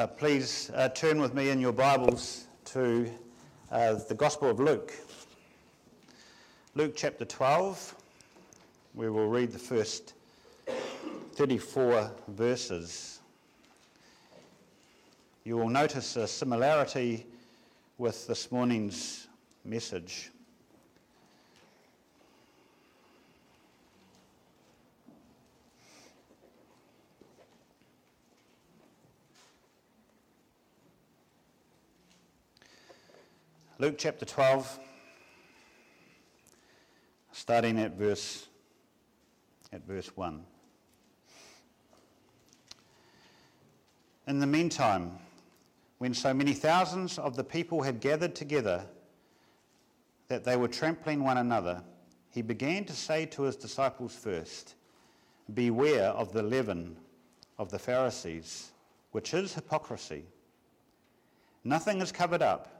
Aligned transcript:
Uh, 0.00 0.06
please 0.06 0.70
uh, 0.76 0.88
turn 0.88 1.20
with 1.20 1.34
me 1.34 1.50
in 1.50 1.60
your 1.60 1.74
Bibles 1.74 2.46
to 2.64 3.06
uh, 3.70 3.92
the 4.08 4.14
Gospel 4.14 4.48
of 4.48 4.58
Luke. 4.58 4.94
Luke 6.74 6.94
chapter 6.96 7.26
12. 7.26 7.94
We 8.94 9.10
will 9.10 9.28
read 9.28 9.52
the 9.52 9.58
first 9.58 10.14
34 11.34 12.10
verses. 12.28 13.20
You 15.44 15.58
will 15.58 15.68
notice 15.68 16.16
a 16.16 16.26
similarity 16.26 17.26
with 17.98 18.26
this 18.26 18.50
morning's 18.50 19.28
message. 19.66 20.30
Luke 33.80 33.94
chapter 33.96 34.26
12, 34.26 34.78
starting 37.32 37.78
at 37.78 37.92
verse, 37.92 38.46
at 39.72 39.82
verse 39.86 40.14
1. 40.14 40.44
In 44.26 44.38
the 44.38 44.46
meantime, 44.46 45.12
when 45.96 46.12
so 46.12 46.34
many 46.34 46.52
thousands 46.52 47.18
of 47.18 47.36
the 47.36 47.42
people 47.42 47.80
had 47.80 48.00
gathered 48.00 48.34
together 48.34 48.84
that 50.28 50.44
they 50.44 50.58
were 50.58 50.68
trampling 50.68 51.24
one 51.24 51.38
another, 51.38 51.82
he 52.28 52.42
began 52.42 52.84
to 52.84 52.92
say 52.92 53.24
to 53.24 53.44
his 53.44 53.56
disciples 53.56 54.14
first, 54.14 54.74
Beware 55.54 56.10
of 56.10 56.34
the 56.34 56.42
leaven 56.42 56.98
of 57.56 57.70
the 57.70 57.78
Pharisees, 57.78 58.72
which 59.12 59.32
is 59.32 59.54
hypocrisy. 59.54 60.26
Nothing 61.64 62.02
is 62.02 62.12
covered 62.12 62.42
up 62.42 62.79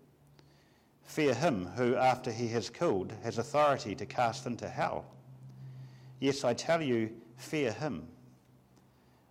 Fear 1.03 1.33
him 1.33 1.65
who, 1.75 1.95
after 1.95 2.31
he 2.31 2.47
has 2.49 2.69
killed, 2.69 3.13
has 3.23 3.37
authority 3.37 3.95
to 3.95 4.05
cast 4.05 4.45
into 4.45 4.67
hell. 4.67 5.05
Yes, 6.19 6.43
I 6.43 6.53
tell 6.53 6.81
you, 6.81 7.11
fear 7.35 7.71
him. 7.71 8.07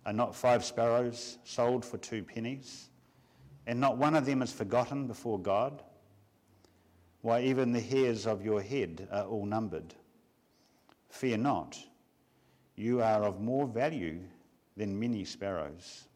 Are 0.05 0.13
not 0.13 0.35
five 0.35 0.63
sparrows 0.65 1.37
sold 1.43 1.85
for 1.85 1.97
two 1.97 2.23
pennies? 2.23 2.89
And 3.67 3.79
not 3.79 3.97
one 3.97 4.15
of 4.15 4.25
them 4.25 4.41
is 4.41 4.51
forgotten 4.51 5.07
before 5.07 5.39
God? 5.39 5.83
Why, 7.21 7.41
even 7.41 7.71
the 7.71 7.79
hairs 7.79 8.25
of 8.25 8.43
your 8.43 8.61
head 8.61 9.07
are 9.11 9.25
all 9.25 9.45
numbered. 9.45 9.93
Fear 11.09 11.37
not, 11.37 11.77
you 12.75 13.01
are 13.01 13.23
of 13.23 13.41
more 13.41 13.67
value 13.67 14.19
than 14.75 14.99
many 14.99 15.23
sparrows. 15.23 16.07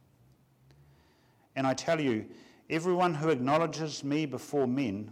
And 1.56 1.68
I 1.68 1.74
tell 1.74 2.02
you, 2.02 2.26
everyone 2.70 3.14
who 3.14 3.30
acknowledges 3.30 4.04
me 4.04 4.26
before 4.26 4.68
men, 4.68 5.12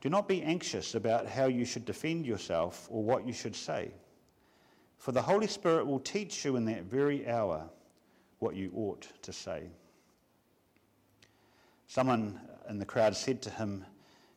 do 0.00 0.08
not 0.08 0.28
be 0.28 0.42
anxious 0.42 0.94
about 0.94 1.26
how 1.26 1.46
you 1.46 1.64
should 1.64 1.84
defend 1.84 2.24
yourself 2.26 2.88
or 2.90 3.02
what 3.02 3.26
you 3.26 3.32
should 3.32 3.54
say, 3.54 3.90
for 4.98 5.12
the 5.12 5.22
Holy 5.22 5.46
Spirit 5.46 5.86
will 5.86 6.00
teach 6.00 6.44
you 6.44 6.56
in 6.56 6.64
that 6.66 6.84
very 6.84 7.28
hour 7.28 7.68
what 8.38 8.56
you 8.56 8.72
ought 8.74 9.06
to 9.22 9.32
say. 9.32 9.64
Someone 11.86 12.40
in 12.68 12.78
the 12.78 12.84
crowd 12.84 13.14
said 13.16 13.42
to 13.42 13.50
him, 13.50 13.84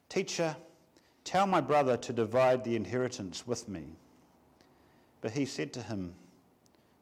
Teacher, 0.10 0.56
tell 1.24 1.48
my 1.48 1.62
brother 1.62 1.96
to 1.98 2.12
divide 2.12 2.64
the 2.64 2.76
inheritance 2.76 3.48
with 3.48 3.70
me. 3.70 3.96
But 5.22 5.32
he 5.32 5.46
said 5.46 5.72
to 5.74 5.82
him, 5.82 6.14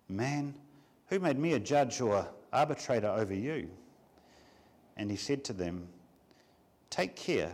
Man, 0.08 0.54
who 1.08 1.20
made 1.20 1.40
me 1.40 1.54
a 1.54 1.60
judge 1.60 2.00
or 2.02 2.28
arbitrator 2.54 3.08
over 3.08 3.34
you? 3.34 3.70
And 4.98 5.10
he 5.10 5.18
said 5.18 5.44
to 5.46 5.54
them, 5.54 5.88
Take 6.90 7.16
care 7.16 7.54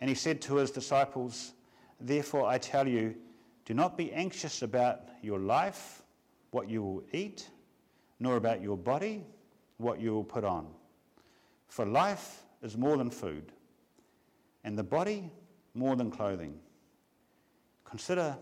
And 0.00 0.08
he 0.08 0.14
said 0.14 0.40
to 0.42 0.56
his 0.56 0.70
disciples, 0.70 1.52
Therefore 2.00 2.46
I 2.46 2.58
tell 2.58 2.86
you, 2.86 3.14
do 3.64 3.74
not 3.74 3.96
be 3.96 4.12
anxious 4.12 4.62
about 4.62 5.00
your 5.22 5.38
life, 5.38 6.02
what 6.50 6.68
you 6.68 6.82
will 6.82 7.02
eat, 7.12 7.48
nor 8.20 8.36
about 8.36 8.62
your 8.62 8.76
body, 8.76 9.24
what 9.78 10.00
you 10.00 10.12
will 10.12 10.24
put 10.24 10.44
on. 10.44 10.66
For 11.68 11.84
life 11.84 12.42
is 12.62 12.76
more 12.76 12.96
than 12.96 13.10
food, 13.10 13.52
and 14.64 14.78
the 14.78 14.84
body 14.84 15.30
more 15.74 15.96
than 15.96 16.10
clothing. 16.10 16.58
Consider 17.84 18.36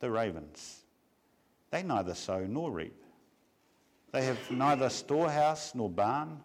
the 0.00 0.10
ravens. 0.10 0.82
They 1.70 1.82
neither 1.82 2.14
sow 2.14 2.46
nor 2.46 2.70
reap. 2.70 3.02
They 4.12 4.24
have 4.24 4.38
neither 4.50 4.88
storehouse 4.88 5.74
nor 5.74 5.88
barn, 5.88 6.40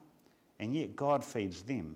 and 0.60 0.76
yet 0.76 0.96
God 0.96 1.24
feeds 1.24 1.64
them 1.64 1.96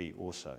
be 0.00 0.14
also. 0.18 0.56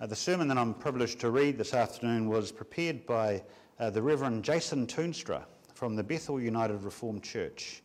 Uh, 0.00 0.06
the 0.06 0.16
sermon 0.16 0.48
that 0.48 0.58
I'm 0.58 0.74
privileged 0.74 1.20
to 1.20 1.30
read 1.30 1.56
this 1.56 1.72
afternoon 1.72 2.28
was 2.28 2.50
prepared 2.50 3.06
by 3.06 3.44
uh, 3.78 3.90
the 3.90 4.02
Reverend 4.02 4.42
Jason 4.42 4.88
Toonstra 4.88 5.44
from 5.72 5.94
the 5.94 6.02
Bethel 6.02 6.40
United 6.40 6.82
Reformed 6.82 7.22
Church. 7.22 7.80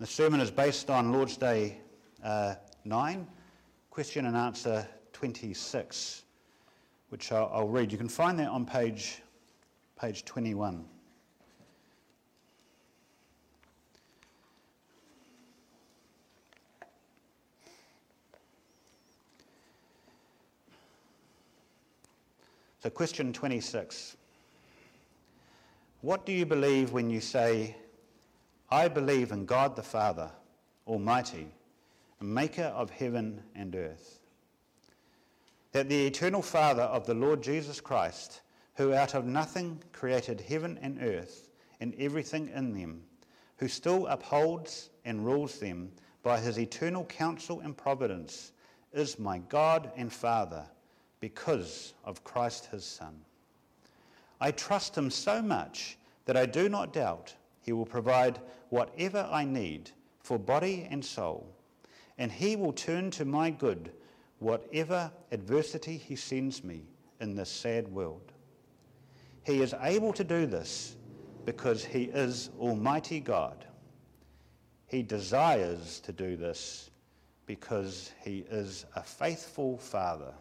The 0.00 0.06
sermon 0.06 0.40
is 0.40 0.50
based 0.50 0.90
on 0.90 1.10
Lord's 1.10 1.38
Day 1.38 1.78
uh, 2.22 2.56
9, 2.84 3.26
question 3.88 4.26
and 4.26 4.36
answer 4.36 4.86
26, 5.14 6.24
which 7.08 7.32
I'll, 7.32 7.50
I'll 7.54 7.68
read. 7.68 7.90
You 7.90 7.96
can 7.96 8.10
find 8.10 8.38
that 8.38 8.48
on 8.48 8.66
page, 8.66 9.22
page 9.98 10.26
21. 10.26 10.84
So, 22.82 22.88
question 22.88 23.34
26. 23.34 24.16
What 26.00 26.24
do 26.24 26.32
you 26.32 26.46
believe 26.46 26.92
when 26.92 27.10
you 27.10 27.20
say, 27.20 27.76
I 28.70 28.88
believe 28.88 29.32
in 29.32 29.44
God 29.44 29.76
the 29.76 29.82
Father, 29.82 30.30
Almighty, 30.86 31.48
maker 32.22 32.72
of 32.74 32.88
heaven 32.88 33.42
and 33.54 33.76
earth? 33.76 34.20
That 35.72 35.90
the 35.90 36.06
eternal 36.06 36.40
Father 36.40 36.84
of 36.84 37.04
the 37.04 37.12
Lord 37.12 37.42
Jesus 37.42 37.82
Christ, 37.82 38.40
who 38.76 38.94
out 38.94 39.14
of 39.14 39.26
nothing 39.26 39.82
created 39.92 40.40
heaven 40.40 40.78
and 40.80 41.02
earth 41.02 41.50
and 41.80 41.94
everything 41.98 42.48
in 42.48 42.72
them, 42.72 43.02
who 43.58 43.68
still 43.68 44.06
upholds 44.06 44.88
and 45.04 45.26
rules 45.26 45.58
them 45.58 45.92
by 46.22 46.40
his 46.40 46.58
eternal 46.58 47.04
counsel 47.04 47.60
and 47.60 47.76
providence, 47.76 48.52
is 48.94 49.18
my 49.18 49.36
God 49.50 49.92
and 49.96 50.10
Father 50.10 50.64
because 51.20 51.94
of 52.04 52.24
Christ 52.24 52.66
his 52.66 52.84
Son. 52.84 53.14
I 54.40 54.50
trust 54.50 54.96
him 54.96 55.10
so 55.10 55.42
much 55.42 55.98
that 56.24 56.36
I 56.36 56.46
do 56.46 56.68
not 56.68 56.92
doubt 56.92 57.34
he 57.60 57.72
will 57.72 57.86
provide 57.86 58.40
whatever 58.70 59.28
I 59.30 59.44
need 59.44 59.90
for 60.22 60.38
body 60.38 60.88
and 60.90 61.04
soul, 61.04 61.46
and 62.18 62.32
he 62.32 62.56
will 62.56 62.72
turn 62.72 63.10
to 63.12 63.24
my 63.24 63.50
good 63.50 63.92
whatever 64.38 65.10
adversity 65.30 65.96
he 65.96 66.16
sends 66.16 66.64
me 66.64 66.82
in 67.20 67.34
this 67.34 67.50
sad 67.50 67.86
world. 67.88 68.32
He 69.44 69.60
is 69.60 69.74
able 69.82 70.12
to 70.14 70.24
do 70.24 70.46
this 70.46 70.96
because 71.44 71.84
he 71.84 72.04
is 72.04 72.50
Almighty 72.58 73.20
God. 73.20 73.64
He 74.86 75.02
desires 75.02 76.00
to 76.00 76.12
do 76.12 76.36
this 76.36 76.90
because 77.46 78.12
he 78.24 78.44
is 78.50 78.86
a 78.96 79.02
faithful 79.02 79.76
Father. 79.78 80.32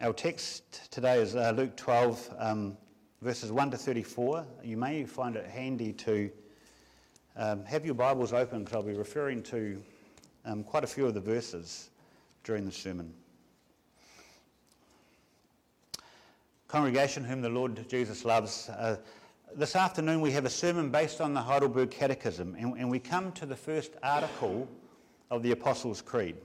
Our 0.00 0.12
text 0.12 0.92
today 0.92 1.20
is 1.20 1.34
uh, 1.34 1.52
Luke 1.56 1.76
12, 1.76 2.36
um, 2.38 2.76
verses 3.20 3.50
1 3.50 3.72
to 3.72 3.76
34. 3.76 4.46
You 4.62 4.76
may 4.76 5.02
find 5.02 5.34
it 5.34 5.44
handy 5.50 5.92
to 5.94 6.30
um, 7.34 7.64
have 7.64 7.84
your 7.84 7.96
Bibles 7.96 8.32
open 8.32 8.60
because 8.60 8.76
I'll 8.76 8.82
be 8.84 8.92
referring 8.92 9.42
to 9.44 9.82
um, 10.44 10.62
quite 10.62 10.84
a 10.84 10.86
few 10.86 11.06
of 11.06 11.14
the 11.14 11.20
verses 11.20 11.90
during 12.44 12.64
the 12.64 12.70
sermon. 12.70 13.12
Congregation, 16.68 17.24
whom 17.24 17.42
the 17.42 17.48
Lord 17.48 17.88
Jesus 17.88 18.24
loves, 18.24 18.68
uh, 18.68 18.98
this 19.56 19.74
afternoon 19.74 20.20
we 20.20 20.30
have 20.30 20.44
a 20.44 20.50
sermon 20.50 20.90
based 20.90 21.20
on 21.20 21.34
the 21.34 21.40
Heidelberg 21.40 21.90
Catechism, 21.90 22.54
and, 22.56 22.78
and 22.78 22.88
we 22.88 23.00
come 23.00 23.32
to 23.32 23.46
the 23.46 23.56
first 23.56 23.94
article 24.04 24.68
of 25.28 25.42
the 25.42 25.50
Apostles' 25.50 26.00
Creed. 26.00 26.36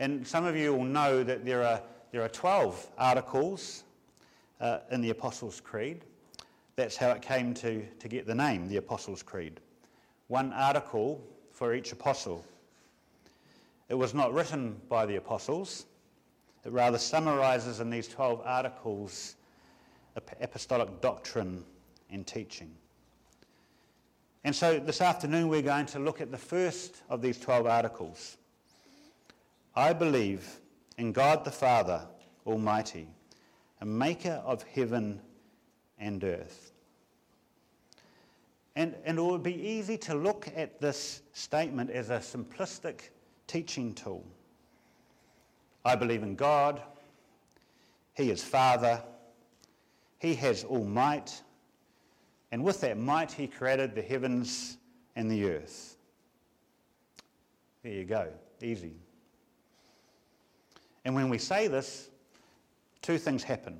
And 0.00 0.26
some 0.26 0.46
of 0.46 0.56
you 0.56 0.72
will 0.72 0.84
know 0.84 1.22
that 1.22 1.44
there 1.44 1.62
are 1.62 1.82
there 2.12 2.22
are 2.22 2.28
12 2.28 2.90
articles 2.98 3.84
uh, 4.60 4.78
in 4.90 5.00
the 5.00 5.10
Apostles' 5.10 5.60
Creed. 5.60 6.02
That's 6.76 6.96
how 6.96 7.10
it 7.10 7.22
came 7.22 7.54
to, 7.54 7.84
to 7.86 8.08
get 8.08 8.26
the 8.26 8.34
name, 8.34 8.68
the 8.68 8.76
Apostles' 8.76 9.22
Creed. 9.22 9.60
One 10.28 10.52
article 10.52 11.22
for 11.50 11.74
each 11.74 11.90
apostle. 11.90 12.44
It 13.88 13.94
was 13.94 14.12
not 14.14 14.32
written 14.32 14.80
by 14.88 15.06
the 15.06 15.16
apostles, 15.16 15.86
it 16.64 16.70
rather 16.70 16.98
summarizes 16.98 17.80
in 17.80 17.90
these 17.90 18.06
12 18.08 18.40
articles 18.44 19.34
apostolic 20.40 21.00
doctrine 21.00 21.64
and 22.10 22.26
teaching. 22.26 22.70
And 24.44 24.54
so 24.54 24.78
this 24.78 25.00
afternoon 25.00 25.48
we're 25.48 25.62
going 25.62 25.86
to 25.86 25.98
look 25.98 26.20
at 26.20 26.30
the 26.30 26.38
first 26.38 27.02
of 27.08 27.20
these 27.20 27.38
12 27.38 27.66
articles. 27.66 28.36
I 29.74 29.92
believe 29.92 30.61
in 31.02 31.10
God 31.10 31.44
the 31.44 31.50
Father 31.50 32.06
Almighty, 32.46 33.08
a 33.80 33.84
maker 33.84 34.40
of 34.46 34.62
heaven 34.62 35.20
and 35.98 36.22
earth. 36.22 36.70
And, 38.76 38.94
and 39.04 39.18
it 39.18 39.22
would 39.22 39.42
be 39.42 39.56
easy 39.56 39.98
to 39.98 40.14
look 40.14 40.46
at 40.54 40.80
this 40.80 41.22
statement 41.32 41.90
as 41.90 42.10
a 42.10 42.18
simplistic 42.18 43.08
teaching 43.48 43.94
tool. 43.94 44.24
I 45.84 45.96
believe 45.96 46.22
in 46.22 46.36
God. 46.36 46.80
He 48.14 48.30
is 48.30 48.44
Father. 48.44 49.02
He 50.20 50.36
has 50.36 50.62
all 50.62 50.84
might. 50.84 51.42
And 52.52 52.62
with 52.62 52.80
that 52.82 52.96
might, 52.96 53.32
He 53.32 53.48
created 53.48 53.96
the 53.96 54.02
heavens 54.02 54.76
and 55.16 55.28
the 55.28 55.50
earth. 55.50 55.96
There 57.82 57.92
you 57.92 58.04
go. 58.04 58.28
Easy. 58.62 59.01
And 61.04 61.14
when 61.14 61.28
we 61.28 61.38
say 61.38 61.68
this, 61.68 62.08
two 63.00 63.18
things 63.18 63.42
happen. 63.42 63.78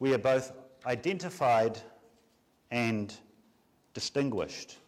We 0.00 0.14
are 0.14 0.18
both 0.18 0.52
identified 0.86 1.80
and 2.70 3.14
distinguished. 3.94 4.78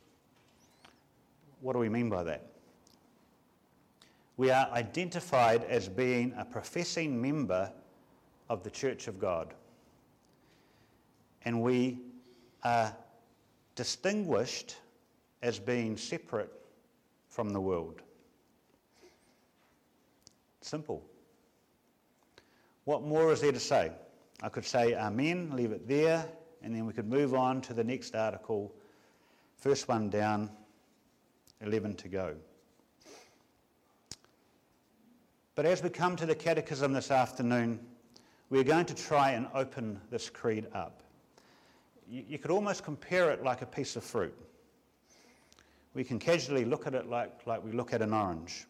What 1.60 1.74
do 1.74 1.78
we 1.78 1.88
mean 1.88 2.08
by 2.08 2.24
that? 2.24 2.46
We 4.36 4.50
are 4.50 4.68
identified 4.72 5.64
as 5.64 5.88
being 5.88 6.32
a 6.36 6.44
professing 6.44 7.20
member 7.20 7.70
of 8.48 8.62
the 8.62 8.70
Church 8.70 9.06
of 9.06 9.18
God. 9.18 9.52
And 11.44 11.62
we 11.62 11.98
are 12.64 12.94
distinguished 13.74 14.76
as 15.42 15.58
being 15.58 15.96
separate 15.96 16.52
from 17.28 17.50
the 17.50 17.60
world. 17.60 18.02
Simple. 20.60 21.02
What 22.90 23.04
more 23.04 23.32
is 23.32 23.40
there 23.40 23.52
to 23.52 23.60
say? 23.60 23.92
I 24.42 24.48
could 24.48 24.64
say 24.64 24.96
Amen, 24.96 25.52
leave 25.54 25.70
it 25.70 25.86
there, 25.86 26.26
and 26.60 26.74
then 26.74 26.86
we 26.86 26.92
could 26.92 27.08
move 27.08 27.36
on 27.36 27.60
to 27.60 27.72
the 27.72 27.84
next 27.84 28.16
article. 28.16 28.74
First 29.58 29.86
one 29.86 30.10
down, 30.10 30.50
11 31.60 31.94
to 31.94 32.08
go. 32.08 32.34
But 35.54 35.66
as 35.66 35.84
we 35.84 35.90
come 35.90 36.16
to 36.16 36.26
the 36.26 36.34
Catechism 36.34 36.92
this 36.92 37.12
afternoon, 37.12 37.78
we're 38.48 38.64
going 38.64 38.86
to 38.86 38.94
try 38.96 39.30
and 39.30 39.46
open 39.54 40.00
this 40.10 40.28
creed 40.28 40.66
up. 40.74 41.04
You, 42.08 42.24
you 42.28 42.38
could 42.40 42.50
almost 42.50 42.82
compare 42.82 43.30
it 43.30 43.44
like 43.44 43.62
a 43.62 43.66
piece 43.66 43.94
of 43.94 44.02
fruit. 44.02 44.36
We 45.94 46.02
can 46.02 46.18
casually 46.18 46.64
look 46.64 46.88
at 46.88 46.96
it 46.96 47.06
like, 47.08 47.46
like 47.46 47.64
we 47.64 47.70
look 47.70 47.92
at 47.92 48.02
an 48.02 48.12
orange. 48.12 48.66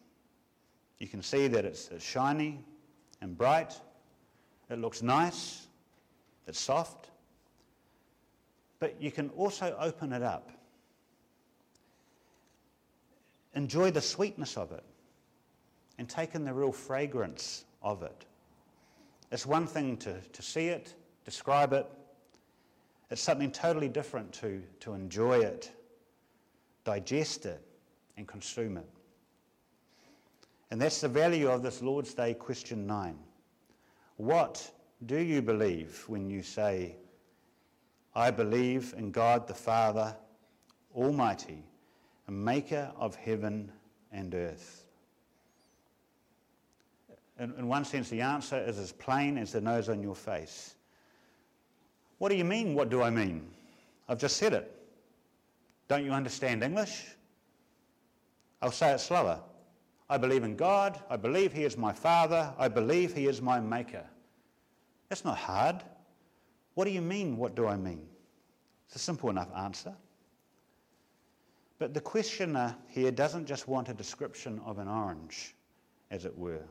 You 0.99 1.07
can 1.07 1.23
see 1.23 1.47
that 1.47 1.65
it's, 1.65 1.87
it's 1.87 2.05
shiny 2.05 2.63
and 3.21 3.35
bright, 3.35 3.81
it 4.71 4.79
looks 4.79 5.01
nice, 5.01 5.67
it's 6.47 6.59
soft, 6.59 7.09
but 8.79 8.99
you 9.01 9.11
can 9.11 9.29
also 9.31 9.75
open 9.79 10.13
it 10.13 10.23
up. 10.23 10.49
Enjoy 13.53 13.91
the 13.91 14.01
sweetness 14.01 14.57
of 14.57 14.71
it 14.71 14.83
and 15.97 16.07
take 16.07 16.35
in 16.35 16.45
the 16.45 16.53
real 16.53 16.71
fragrance 16.71 17.65
of 17.83 18.01
it. 18.01 18.25
It's 19.31 19.45
one 19.45 19.67
thing 19.67 19.97
to, 19.97 20.19
to 20.19 20.41
see 20.41 20.67
it, 20.67 20.95
describe 21.25 21.73
it. 21.73 21.85
It's 23.09 23.21
something 23.21 23.51
totally 23.51 23.89
different 23.89 24.31
to, 24.33 24.63
to 24.79 24.93
enjoy 24.93 25.39
it, 25.39 25.69
digest 26.85 27.45
it, 27.45 27.61
and 28.15 28.27
consume 28.27 28.77
it. 28.77 28.87
And 30.71 30.81
that's 30.81 31.01
the 31.01 31.09
value 31.09 31.49
of 31.49 31.61
this 31.61 31.81
Lord's 31.81 32.13
Day 32.13 32.33
question 32.33 32.87
9. 32.87 33.17
What 34.21 34.69
do 35.07 35.17
you 35.17 35.41
believe 35.41 36.03
when 36.05 36.29
you 36.29 36.43
say, 36.43 36.95
I 38.13 38.29
believe 38.29 38.93
in 38.95 39.09
God 39.09 39.47
the 39.47 39.55
Father, 39.55 40.15
Almighty, 40.95 41.63
and 42.27 42.45
maker 42.45 42.91
of 42.97 43.15
heaven 43.15 43.71
and 44.11 44.35
earth? 44.35 44.85
In, 47.39 47.51
in 47.57 47.67
one 47.67 47.83
sense, 47.83 48.09
the 48.09 48.21
answer 48.21 48.63
is 48.63 48.77
as 48.77 48.91
plain 48.91 49.39
as 49.39 49.53
the 49.53 49.61
nose 49.61 49.89
on 49.89 50.03
your 50.03 50.13
face. 50.13 50.75
What 52.19 52.29
do 52.29 52.35
you 52.35 52.45
mean, 52.45 52.75
what 52.75 52.91
do 52.91 53.01
I 53.01 53.09
mean? 53.09 53.49
I've 54.07 54.19
just 54.19 54.37
said 54.37 54.53
it. 54.53 54.71
Don't 55.87 56.05
you 56.05 56.11
understand 56.11 56.63
English? 56.63 57.07
I'll 58.61 58.71
say 58.71 58.91
it 58.91 58.99
slower. 58.99 59.39
I 60.11 60.17
believe 60.17 60.43
in 60.43 60.57
God. 60.57 61.01
I 61.09 61.15
believe 61.15 61.53
He 61.53 61.63
is 61.63 61.77
my 61.77 61.93
Father. 61.93 62.53
I 62.57 62.67
believe 62.67 63.13
He 63.13 63.27
is 63.27 63.41
my 63.41 63.61
Maker. 63.61 64.03
That's 65.07 65.23
not 65.23 65.37
hard. 65.37 65.83
What 66.73 66.83
do 66.83 66.91
you 66.91 67.01
mean, 67.01 67.37
what 67.37 67.55
do 67.55 67.65
I 67.65 67.77
mean? 67.77 68.05
It's 68.87 68.97
a 68.97 68.99
simple 68.99 69.29
enough 69.29 69.47
answer. 69.55 69.93
But 71.79 71.93
the 71.93 72.01
questioner 72.01 72.75
here 72.89 73.09
doesn't 73.09 73.45
just 73.45 73.69
want 73.69 73.87
a 73.87 73.93
description 73.93 74.59
of 74.65 74.79
an 74.79 74.89
orange, 74.89 75.55
as 76.11 76.25
it 76.25 76.37
were. 76.37 76.65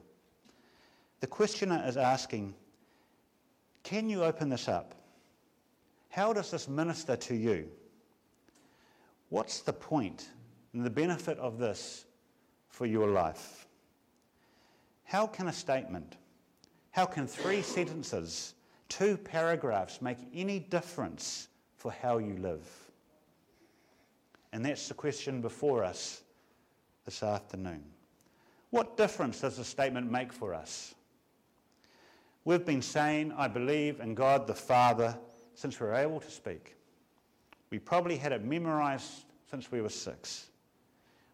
The 1.21 1.27
questioner 1.27 1.83
is 1.87 1.97
asking, 1.97 2.55
can 3.85 4.11
you 4.11 4.23
open 4.23 4.51
this 4.51 4.69
up? 4.69 4.95
How 6.11 6.35
does 6.35 6.51
this 6.51 6.69
minister 6.69 7.17
to 7.17 7.35
you? 7.35 7.71
What's 9.31 9.61
the 9.61 9.73
point 9.73 10.29
and 10.75 10.85
the 10.85 10.91
benefit 10.91 11.39
of 11.39 11.57
this 11.57 12.05
for 12.71 12.87
your 12.87 13.09
life? 13.09 13.67
How 15.05 15.27
can 15.27 15.49
a 15.49 15.53
statement 15.53 16.17
how 16.91 17.07
can 17.07 17.27
three 17.27 17.63
sentences, 17.63 18.55
two 18.89 19.17
paragraphs, 19.17 20.03
make 20.03 20.19
any 20.35 20.59
difference 20.59 21.49
for 21.77 21.93
how 21.93 22.19
you 22.19 22.37
live? 22.37 22.67
And 24.53 24.65
that's 24.65 24.89
the 24.89 24.95
question 24.95 25.41
before 25.41 25.85
us 25.85 26.23
this 27.05 27.23
afternoon. 27.23 27.85
What 28.71 28.97
difference 28.97 29.41
does 29.41 29.59
a 29.59 29.65
statement 29.65 30.11
make 30.11 30.33
for 30.33 30.53
us? 30.55 30.95
We've 32.45 32.65
been 32.65 32.83
saying, 32.83 33.33
I 33.37 33.47
believe 33.47 34.01
in 34.01 34.15
God 34.15 34.47
the 34.47 34.55
Father 34.55 35.17
since 35.55 35.79
we 35.79 35.87
were 35.87 35.95
able 35.95 36.21
to 36.21 36.31
speak. 36.31 36.75
We 37.71 37.79
probably 37.79 38.17
had 38.17 38.33
it 38.33 38.43
memorized 38.43 39.25
since 39.49 39.71
we 39.71 39.81
were 39.81 39.89
six. 39.89 40.50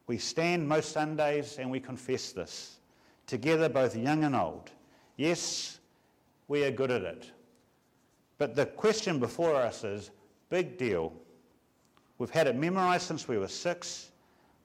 We 0.07 0.19
stand 0.19 0.69
most 0.69 0.93
Sundays 0.93 1.59
and 1.59 1.71
we 1.71 1.81
confess 1.81 2.33
this, 2.33 2.77
together, 3.27 3.69
both 3.69 3.97
young 3.97 4.25
and 4.25 4.37
old. 4.37 4.71
Yes, 5.17 5.81
we 6.49 6.65
are 6.65 6.71
good 6.71 6.91
at 6.91 7.03
it. 7.03 7.31
But 8.39 8.55
the 8.55 8.67
question 8.67 9.19
before 9.19 9.57
us 9.57 9.83
is 9.83 10.11
big 10.49 10.79
deal. 10.79 11.13
We've 12.19 12.31
had 12.31 12.47
it 12.47 12.57
memorized 12.57 13.07
since 13.07 13.27
we 13.27 13.39
were 13.39 13.49
six, 13.49 14.11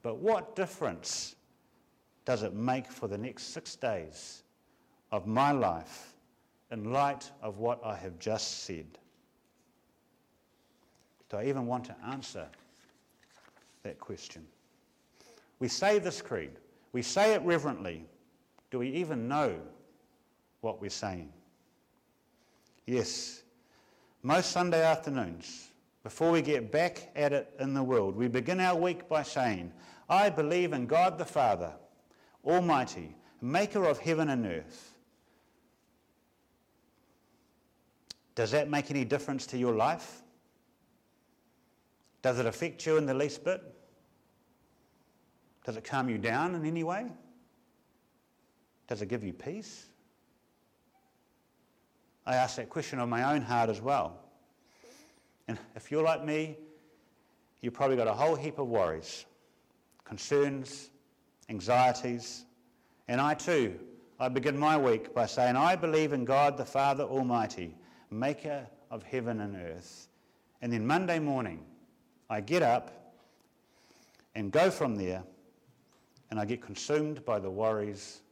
but 0.02 0.16
what 0.18 0.54
difference 0.54 1.34
does 2.24 2.42
it 2.42 2.54
make 2.54 2.86
for 2.86 3.08
the 3.08 3.18
next 3.18 3.52
six 3.52 3.74
days 3.74 4.44
of 5.10 5.26
my 5.26 5.50
life 5.50 6.14
in 6.70 6.92
light 6.92 7.30
of 7.42 7.58
what 7.58 7.80
I 7.84 7.96
have 7.96 8.18
just 8.18 8.64
said? 8.64 8.86
Do 11.30 11.38
I 11.38 11.46
even 11.46 11.66
want 11.66 11.84
to 11.86 11.96
answer 12.06 12.46
that 13.82 13.98
question? 13.98 14.46
We 15.62 15.68
say 15.68 16.00
this 16.00 16.20
creed, 16.20 16.50
we 16.92 17.02
say 17.02 17.34
it 17.34 17.42
reverently. 17.42 18.04
Do 18.72 18.80
we 18.80 18.88
even 18.88 19.28
know 19.28 19.60
what 20.60 20.80
we're 20.80 20.90
saying. 20.90 21.32
Yes, 22.84 23.44
most 24.24 24.50
Sunday 24.50 24.82
afternoons, 24.82 25.68
before 26.02 26.32
we 26.32 26.42
get 26.42 26.72
back 26.72 27.12
at 27.14 27.32
it 27.32 27.54
in 27.60 27.74
the 27.74 27.82
world, 27.84 28.16
we 28.16 28.26
begin 28.26 28.58
our 28.58 28.74
week 28.74 29.08
by 29.08 29.22
saying, 29.22 29.72
I 30.08 30.30
believe 30.30 30.72
in 30.72 30.86
God 30.88 31.16
the 31.16 31.24
Father, 31.24 31.72
Almighty, 32.44 33.14
maker 33.40 33.84
of 33.84 34.00
heaven 34.00 34.30
and 34.30 34.44
earth. 34.44 34.98
Does 38.34 38.50
that 38.50 38.68
make 38.68 38.90
any 38.90 39.04
difference 39.04 39.46
to 39.46 39.56
your 39.56 39.76
life? 39.76 40.22
Does 42.20 42.40
it 42.40 42.46
affect 42.46 42.84
you 42.84 42.96
in 42.96 43.06
the 43.06 43.14
least 43.14 43.44
bit? 43.44 43.62
Does 45.64 45.76
it 45.76 45.84
calm 45.84 46.08
you 46.08 46.18
down 46.18 46.54
in 46.54 46.64
any 46.64 46.84
way? 46.84 47.06
Does 48.88 49.00
it 49.02 49.06
give 49.06 49.22
you 49.22 49.32
peace? 49.32 49.86
I 52.26 52.36
ask 52.36 52.56
that 52.56 52.68
question 52.68 52.98
of 52.98 53.08
my 53.08 53.34
own 53.34 53.42
heart 53.42 53.70
as 53.70 53.80
well. 53.80 54.18
And 55.48 55.58
if 55.74 55.90
you're 55.90 56.02
like 56.02 56.24
me, 56.24 56.56
you've 57.60 57.74
probably 57.74 57.96
got 57.96 58.06
a 58.06 58.12
whole 58.12 58.36
heap 58.36 58.58
of 58.58 58.68
worries, 58.68 59.24
concerns, 60.04 60.90
anxieties. 61.48 62.44
And 63.08 63.20
I 63.20 63.34
too, 63.34 63.78
I 64.20 64.28
begin 64.28 64.56
my 64.56 64.76
week 64.76 65.14
by 65.14 65.26
saying, 65.26 65.56
I 65.56 65.74
believe 65.74 66.12
in 66.12 66.24
God 66.24 66.56
the 66.56 66.64
Father 66.64 67.04
Almighty, 67.04 67.74
maker 68.10 68.66
of 68.90 69.02
heaven 69.02 69.40
and 69.40 69.56
earth. 69.56 70.08
And 70.60 70.72
then 70.72 70.86
Monday 70.86 71.18
morning, 71.18 71.64
I 72.30 72.40
get 72.40 72.62
up 72.62 73.14
and 74.34 74.52
go 74.52 74.70
from 74.70 74.94
there, 74.94 75.24
and 76.32 76.40
I 76.40 76.46
get 76.46 76.62
consumed 76.62 77.26
by 77.26 77.38
the 77.38 77.50
worries 77.50 78.22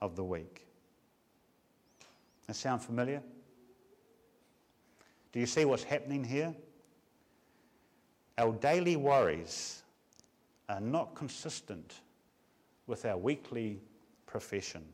of 0.00 0.14
the 0.14 0.22
week. 0.22 0.64
That 2.46 2.54
sound 2.54 2.80
familiar? 2.80 3.20
Do 5.32 5.40
you 5.40 5.46
see 5.46 5.64
what's 5.64 5.82
happening 5.82 6.22
here? 6.22 6.54
Our 8.38 8.52
daily 8.52 8.94
worries 8.94 9.82
are 10.68 10.78
not 10.78 11.16
consistent 11.16 11.94
with 12.86 13.04
our 13.04 13.18
weekly 13.18 13.80
profession. 14.26 14.84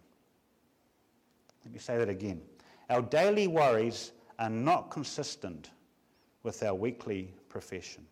Let 1.67 1.75
me 1.75 1.81
say 1.81 1.99
that 1.99 2.09
again. 2.09 2.41
Our 2.89 3.03
daily 3.03 3.47
worries 3.47 4.13
are 4.39 4.49
not 4.49 4.91
consistent 4.91 5.69
with 6.45 6.63
our 6.63 6.75
weekly 6.75 7.35
profession. 7.51 8.07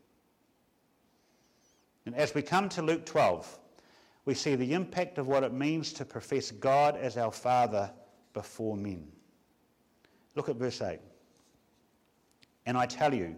And 2.05 2.15
as 2.15 2.35
we 2.35 2.43
come 2.43 2.69
to 2.69 2.83
Luke 2.83 3.07
12, 3.07 3.60
we 4.31 4.35
see 4.35 4.55
the 4.55 4.75
impact 4.75 5.19
of 5.19 5.27
what 5.27 5.43
it 5.43 5.53
means 5.53 5.93
to 5.93 6.05
profess 6.05 6.53
God 6.53 6.97
as 6.97 7.17
our 7.17 7.33
Father 7.33 7.91
before 8.33 8.77
men. 8.77 9.09
Look 10.37 10.49
at 10.49 10.55
verse 10.55 10.81
8. 10.81 11.01
And 12.65 12.79
I 12.79 12.87
tell 12.87 13.13
you, 13.13 13.35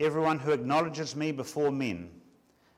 everyone 0.00 0.40
who 0.40 0.50
acknowledges 0.50 1.14
me 1.14 1.30
before 1.30 1.70
men, 1.70 2.10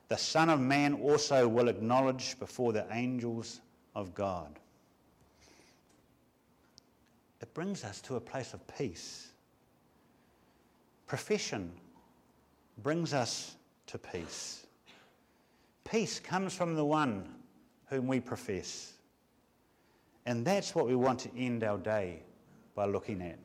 the 0.08 0.18
Son 0.18 0.50
of 0.50 0.61
Man 0.61 0.92
also 0.92 1.49
will 1.49 1.68
acknowledge 1.68 2.38
before 2.38 2.75
the 2.75 2.84
angels 2.90 3.62
of 3.94 4.14
God. 4.14 4.58
It 7.40 7.54
brings 7.54 7.84
us 7.84 8.02
to 8.02 8.16
a 8.16 8.20
place 8.20 8.52
of 8.52 8.61
peace. 8.76 9.28
Profession 11.06 11.72
brings 12.82 13.14
us 13.14 13.56
to 13.87 13.96
peace. 13.96 14.66
Peace 15.84 16.20
comes 16.20 16.54
from 16.54 16.74
the 16.74 16.84
one 16.84 17.28
whom 17.86 18.06
we 18.06 18.20
profess. 18.20 18.94
And 20.26 20.44
that's 20.44 20.74
what 20.74 20.86
we 20.86 20.94
want 20.94 21.18
to 21.20 21.36
end 21.36 21.64
our 21.64 21.78
day 21.78 22.22
by 22.74 22.86
looking 22.86 23.20
at. 23.20 23.38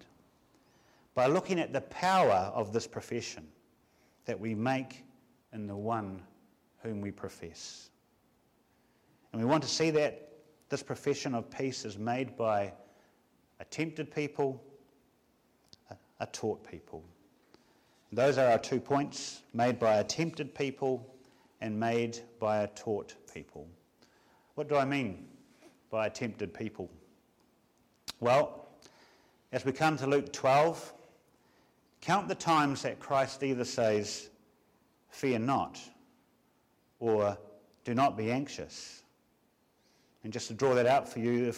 By 1.16 1.28
looking 1.28 1.60
at 1.60 1.74
the 1.74 1.82
power 1.82 2.52
of 2.54 2.72
this 2.72 2.86
profession 2.86 3.48
that 4.26 4.40
we 4.40 4.54
make 4.54 5.04
in 5.54 5.68
the 5.68 5.76
one 5.76 6.22
whom 6.84 7.02
we 7.02 7.12
profess. 7.12 7.90
And 9.32 9.42
we 9.42 9.48
want 9.48 9.64
to 9.64 9.70
see 9.70 9.90
that 9.92 10.30
this 10.70 10.84
profession 10.84 11.34
of 11.34 11.50
peace 11.50 11.86
is 11.86 11.98
made 11.98 12.38
by 12.38 12.74
a 13.60 13.66
tempted 13.66 14.14
people, 14.14 14.62
a, 15.90 15.96
a 16.20 16.28
taught 16.28 16.70
people. 16.70 17.04
Those 18.12 18.38
are 18.38 18.52
our 18.52 18.60
two 18.60 18.80
points 18.80 19.42
made 19.54 19.80
by 19.80 19.98
a 19.98 20.04
tempted 20.04 20.54
people 20.54 21.14
and 21.62 21.80
made 21.80 22.20
by 22.40 22.64
a 22.64 22.68
taught 22.68 23.16
people. 23.34 23.68
What 24.56 24.70
do 24.70 24.76
I 24.76 24.86
mean 24.86 25.28
by 25.90 26.08
a 26.08 26.10
tempted 26.10 26.54
people? 26.54 26.90
Well, 28.20 28.68
as 29.52 29.66
we 29.66 29.72
come 29.72 29.98
to 29.98 30.08
Luke 30.08 30.34
12, 30.34 30.94
count 32.02 32.28
the 32.28 32.36
times 32.36 32.82
that 32.82 33.00
Christ 33.00 33.44
either 33.44 33.66
says, 33.66 34.30
Fear 35.10 35.40
not, 35.40 35.80
or 37.00 37.38
Do 37.84 37.94
not 37.94 38.18
be 38.18 38.32
anxious. 38.32 39.04
And 40.24 40.34
just 40.34 40.48
to 40.50 40.54
draw 40.54 40.76
that 40.76 40.86
out 40.86 41.08
for 41.08 41.20
you, 41.20 41.52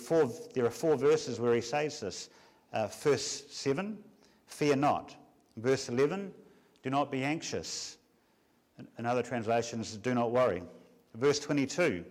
there 0.53 0.65
are 0.65 0.69
four, 0.69 0.95
verses 0.95 1.39
where 1.39 1.55
he 1.55 1.61
says 1.61 1.99
this. 1.99 2.29
Uh, 2.71 2.87
verse 2.87 3.45
7, 3.49 3.97
Fear 4.45 4.75
not. 4.75 5.15
Verse 5.57 5.89
11, 5.89 6.31
Do 6.83 6.89
not 6.89 7.11
be 7.11 7.23
anxious. 7.23 7.97
In 8.97 9.05
other 9.05 9.23
translations, 9.23 9.97
Do 9.97 10.13
not 10.13 10.31
worry. 10.31 10.63
Verse 11.15 11.39
22, 11.39 12.03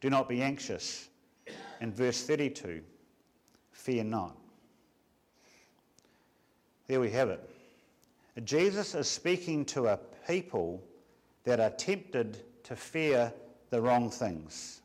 Do 0.00 0.10
not 0.10 0.28
be 0.28 0.42
anxious. 0.42 1.08
And 1.80 1.94
verse 1.94 2.22
32, 2.22 2.82
Fear 3.72 4.04
not. 4.04 4.36
There 6.86 7.00
we 7.00 7.10
have 7.10 7.30
it. 7.30 7.48
Jesus 8.44 8.94
is 8.94 9.08
speaking 9.08 9.64
to 9.66 9.88
a 9.88 9.98
people 10.26 10.82
that 11.44 11.60
are 11.60 11.70
tempted 11.70 12.38
to 12.64 12.76
fear 12.76 13.32
the 13.70 13.80
wrong 13.80 14.10
things. 14.10 14.82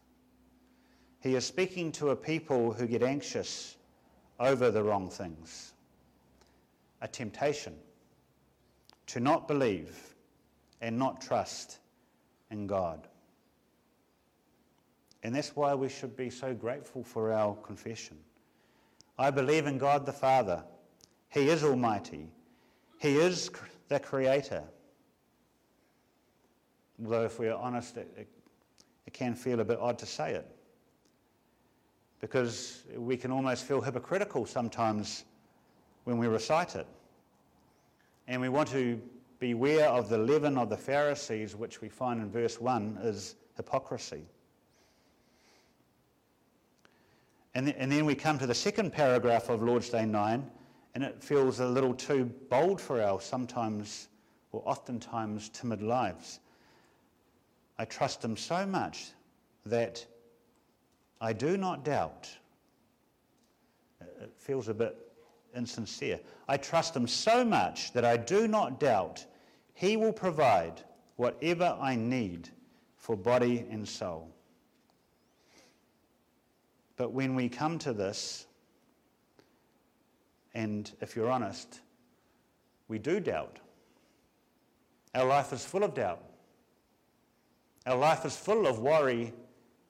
He 1.20 1.36
is 1.36 1.46
speaking 1.46 1.92
to 1.94 2.10
a 2.10 2.16
people 2.16 2.74
who 2.74 2.88
get 2.88 3.04
anxious 3.04 3.78
over 4.40 4.72
the 4.72 4.84
wrong 4.84 5.10
things. 5.10 5.74
A 7.02 7.08
temptation 7.08 7.76
to 9.08 9.20
not 9.20 9.48
believe 9.48 10.16
and 10.82 10.98
not 10.98 11.22
trust 11.22 11.80
in 12.52 12.68
God. 12.68 13.08
And 15.24 15.36
that's 15.36 15.56
why 15.56 15.74
we 15.74 15.90
should 15.90 16.16
be 16.16 16.30
so 16.30 16.54
grateful 16.54 17.04
for 17.04 17.34
our 17.34 17.56
confession. 17.56 18.18
I 19.18 19.32
believe 19.32 19.66
in 19.66 19.78
God 19.78 20.06
the 20.06 20.14
Father. 20.14 20.64
He 21.30 21.50
is 21.50 21.64
Almighty. 21.64 22.30
He 23.00 23.18
is 23.18 23.50
the 23.90 24.00
Creator. 24.00 24.64
Although, 27.04 27.26
if 27.26 27.40
we're 27.40 27.54
honest, 27.54 27.98
it, 27.98 28.12
it, 28.18 28.28
it 29.06 29.14
can 29.14 29.36
feel 29.36 29.60
a 29.60 29.66
bit 29.66 29.80
odd 29.80 30.00
to 30.00 30.06
say 30.06 30.34
it. 30.34 30.48
Because 32.22 32.84
we 32.96 33.18
can 33.18 33.32
almost 33.32 33.66
feel 33.66 33.82
hypocritical 33.82 34.46
sometimes 34.46 35.26
when 36.06 36.18
we 36.18 36.28
recite 36.28 36.76
it. 36.76 36.88
And 38.28 38.42
we 38.42 38.50
want 38.50 38.70
to 38.70 39.02
beware 39.40 39.88
of 39.88 40.10
the 40.10 40.18
leaven 40.18 40.58
of 40.58 40.70
the 40.70 40.78
Pharisees, 40.78 41.56
which 41.56 41.82
we 41.82 41.90
find 41.90 42.22
in 42.22 42.30
verse 42.30 42.60
1 42.60 43.00
is 43.02 43.36
hypocrisy. 43.56 44.24
And, 47.54 47.70
and 47.70 47.92
then 47.92 48.06
we 48.06 48.16
come 48.16 48.38
to 48.40 48.48
the 48.48 48.54
second 48.54 48.94
paragraph 48.94 49.50
of 49.50 49.64
Lord's 49.64 49.90
Day 49.90 50.06
9, 50.06 50.50
and 50.96 51.04
it 51.04 51.24
feels 51.24 51.60
a 51.60 51.68
little 51.68 51.94
too 51.94 52.26
bold 52.50 52.80
for 52.80 53.02
our 53.02 53.20
sometimes 53.20 54.10
or 54.52 54.62
oftentimes 54.66 55.50
timid 55.50 55.82
lives. 55.82 56.40
I 57.78 57.86
trust 57.86 58.24
Him 58.24 58.38
so 58.38 58.66
much 58.66 59.12
that 59.66 60.06
I 61.20 61.34
do 61.34 61.58
not 61.58 61.84
doubt. 61.84 62.30
It 64.22 64.34
feels 64.36 64.68
a 64.68 64.74
bit 64.74 65.07
insincere. 65.58 66.20
I 66.48 66.58
trust 66.58 66.96
Him 66.96 67.08
so 67.08 67.44
much 67.44 67.92
that 67.94 68.06
I 68.06 68.16
do 68.16 68.48
not 68.48 68.80
doubt 68.80 69.26
He 69.74 69.98
will 69.98 70.14
provide 70.14 70.82
whatever 71.18 71.78
I 71.82 71.96
need 71.96 72.50
for 72.96 73.16
body 73.16 73.66
and 73.70 73.88
soul. 73.88 74.30
But 76.96 77.12
when 77.12 77.36
we 77.36 77.50
come 77.50 77.78
to 77.80 77.94
this, 77.94 78.48
and 80.54 80.92
if 81.02 81.16
you're 81.16 81.30
honest, 81.30 81.82
we 82.88 82.98
do 82.98 83.20
doubt. 83.20 83.60
Our 85.14 85.26
life 85.26 85.54
is 85.54 85.64
full 85.64 85.84
of 85.84 85.94
doubt. 85.94 86.24
Our 87.86 87.98
life 87.98 88.26
is 88.26 88.36
full 88.36 88.68
of 88.68 88.80
worry 88.80 89.34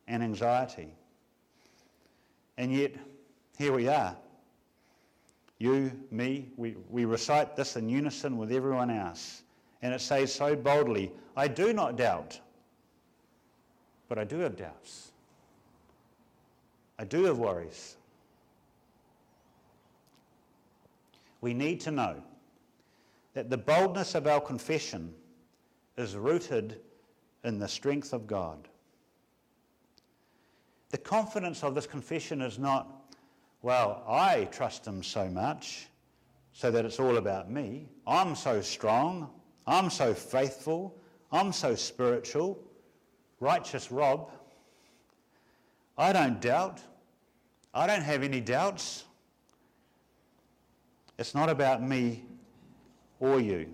and 0.07 0.21
anxiety. 0.21 0.89
And 2.57 2.73
yet, 2.73 2.95
here 3.57 3.73
we 3.73 3.87
are. 3.87 4.15
You, 5.59 5.91
me, 6.11 6.49
we, 6.55 6.75
we 6.89 7.05
recite 7.05 7.55
this 7.55 7.75
in 7.75 7.89
unison 7.89 8.37
with 8.37 8.51
everyone 8.51 8.89
else. 8.89 9.43
And 9.81 9.93
it 9.93 10.01
says 10.01 10.33
so 10.33 10.55
boldly, 10.55 11.11
I 11.35 11.47
do 11.47 11.73
not 11.73 11.97
doubt, 11.97 12.39
but 14.07 14.17
I 14.17 14.23
do 14.23 14.39
have 14.39 14.55
doubts. 14.55 15.11
I 16.99 17.05
do 17.05 17.25
have 17.25 17.37
worries. 17.37 17.97
We 21.41 21.53
need 21.53 21.79
to 21.81 21.91
know 21.91 22.23
that 23.33 23.49
the 23.49 23.57
boldness 23.57 24.15
of 24.15 24.25
our 24.25 24.41
confession 24.41 25.13
is 25.95 26.15
rooted 26.15 26.79
in 27.43 27.59
the 27.59 27.67
strength 27.67 28.13
of 28.13 28.25
God. 28.25 28.67
The 30.89 30.97
confidence 30.97 31.63
of 31.63 31.75
this 31.75 31.85
confession 31.85 32.41
is 32.41 32.57
not, 32.57 33.06
well, 33.61 34.03
I 34.07 34.45
trust 34.45 34.85
Him 34.85 35.03
so 35.03 35.27
much 35.29 35.87
so 36.53 36.71
that 36.71 36.85
it's 36.85 36.99
all 36.99 37.17
about 37.17 37.51
me. 37.51 37.87
I'm 38.05 38.35
so 38.35 38.61
strong. 38.61 39.29
I'm 39.65 39.89
so 39.89 40.13
faithful. 40.13 40.95
I'm 41.31 41.51
so 41.51 41.75
spiritual. 41.75 42.57
Righteous 43.39 43.91
Rob. 43.91 44.31
I 45.97 46.13
don't 46.13 46.39
doubt. 46.41 46.79
I 47.73 47.85
don't 47.85 48.01
have 48.01 48.23
any 48.23 48.41
doubts. 48.41 49.03
It's 51.19 51.35
not 51.35 51.49
about 51.49 51.81
me 51.81 52.23
or 53.19 53.39
you. 53.39 53.67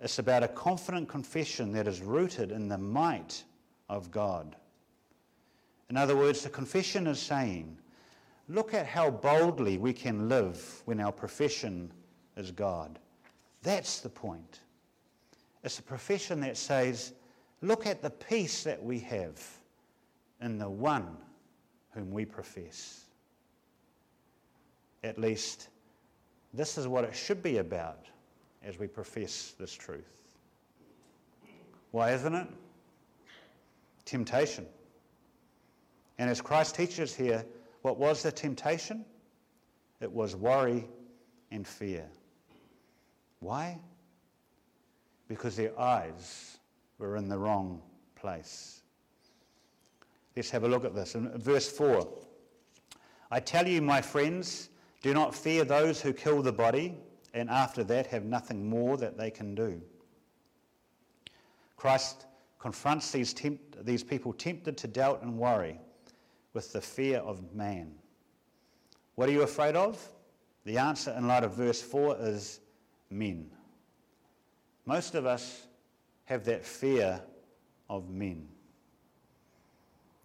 It's 0.00 0.18
about 0.18 0.42
a 0.42 0.48
confident 0.48 1.08
confession 1.08 1.72
that 1.72 1.88
is 1.88 2.00
rooted 2.00 2.52
in 2.52 2.68
the 2.68 2.78
might 2.78 3.42
of 3.88 4.10
God. 4.10 4.54
In 5.90 5.96
other 5.96 6.16
words, 6.16 6.42
the 6.42 6.50
confession 6.50 7.06
is 7.06 7.18
saying, 7.18 7.76
look 8.48 8.74
at 8.74 8.86
how 8.86 9.10
boldly 9.10 9.78
we 9.78 9.92
can 9.92 10.28
live 10.28 10.82
when 10.86 11.00
our 11.00 11.12
profession 11.12 11.92
is 12.36 12.50
God. 12.50 12.98
That's 13.62 14.00
the 14.00 14.08
point. 14.08 14.60
It's 15.64 15.78
a 15.78 15.82
profession 15.82 16.40
that 16.40 16.56
says, 16.56 17.12
look 17.60 17.86
at 17.86 18.00
the 18.00 18.10
peace 18.10 18.64
that 18.64 18.82
we 18.82 18.98
have 19.00 19.42
in 20.40 20.58
the 20.58 20.70
one 20.70 21.16
whom 21.90 22.10
we 22.10 22.24
profess. 22.24 23.04
At 25.04 25.18
least, 25.18 25.68
this 26.54 26.78
is 26.78 26.86
what 26.86 27.04
it 27.04 27.14
should 27.14 27.42
be 27.42 27.58
about 27.58 28.06
as 28.64 28.78
we 28.78 28.86
profess 28.86 29.54
this 29.58 29.72
truth. 29.72 30.36
Why 31.90 32.12
isn't 32.12 32.34
it? 32.34 32.46
Temptation. 34.04 34.66
And 36.18 36.28
as 36.28 36.40
Christ 36.40 36.74
teaches 36.74 37.14
here, 37.14 37.44
what 37.88 37.96
was 37.96 38.22
the 38.22 38.30
temptation? 38.30 39.02
It 40.02 40.12
was 40.12 40.36
worry 40.36 40.86
and 41.50 41.66
fear. 41.66 42.04
Why? 43.40 43.78
Because 45.26 45.56
their 45.56 45.78
eyes 45.80 46.58
were 46.98 47.16
in 47.16 47.30
the 47.30 47.38
wrong 47.38 47.80
place. 48.14 48.82
Let's 50.36 50.50
have 50.50 50.64
a 50.64 50.68
look 50.68 50.84
at 50.84 50.94
this. 50.94 51.14
In 51.14 51.30
verse 51.38 51.66
4 51.70 52.06
I 53.30 53.40
tell 53.40 53.66
you, 53.66 53.80
my 53.80 54.02
friends, 54.02 54.68
do 55.00 55.14
not 55.14 55.34
fear 55.34 55.64
those 55.64 56.02
who 56.02 56.12
kill 56.12 56.42
the 56.42 56.52
body 56.52 56.94
and 57.32 57.48
after 57.48 57.82
that 57.84 58.06
have 58.08 58.24
nothing 58.24 58.68
more 58.68 58.98
that 58.98 59.16
they 59.16 59.30
can 59.30 59.54
do. 59.54 59.80
Christ 61.76 62.26
confronts 62.58 63.12
these, 63.12 63.32
tempt, 63.32 63.82
these 63.86 64.04
people 64.04 64.34
tempted 64.34 64.76
to 64.76 64.88
doubt 64.88 65.22
and 65.22 65.38
worry 65.38 65.78
with 66.58 66.72
the 66.72 66.80
fear 66.80 67.18
of 67.18 67.54
man. 67.54 67.88
What 69.14 69.28
are 69.28 69.32
you 69.32 69.42
afraid 69.42 69.76
of? 69.76 69.96
The 70.64 70.76
answer 70.76 71.14
in 71.16 71.28
light 71.28 71.44
of 71.44 71.54
verse 71.54 71.80
4 71.80 72.16
is 72.18 72.58
men. 73.10 73.48
Most 74.84 75.14
of 75.14 75.24
us 75.24 75.68
have 76.24 76.42
that 76.46 76.66
fear 76.66 77.22
of 77.88 78.10
men. 78.10 78.48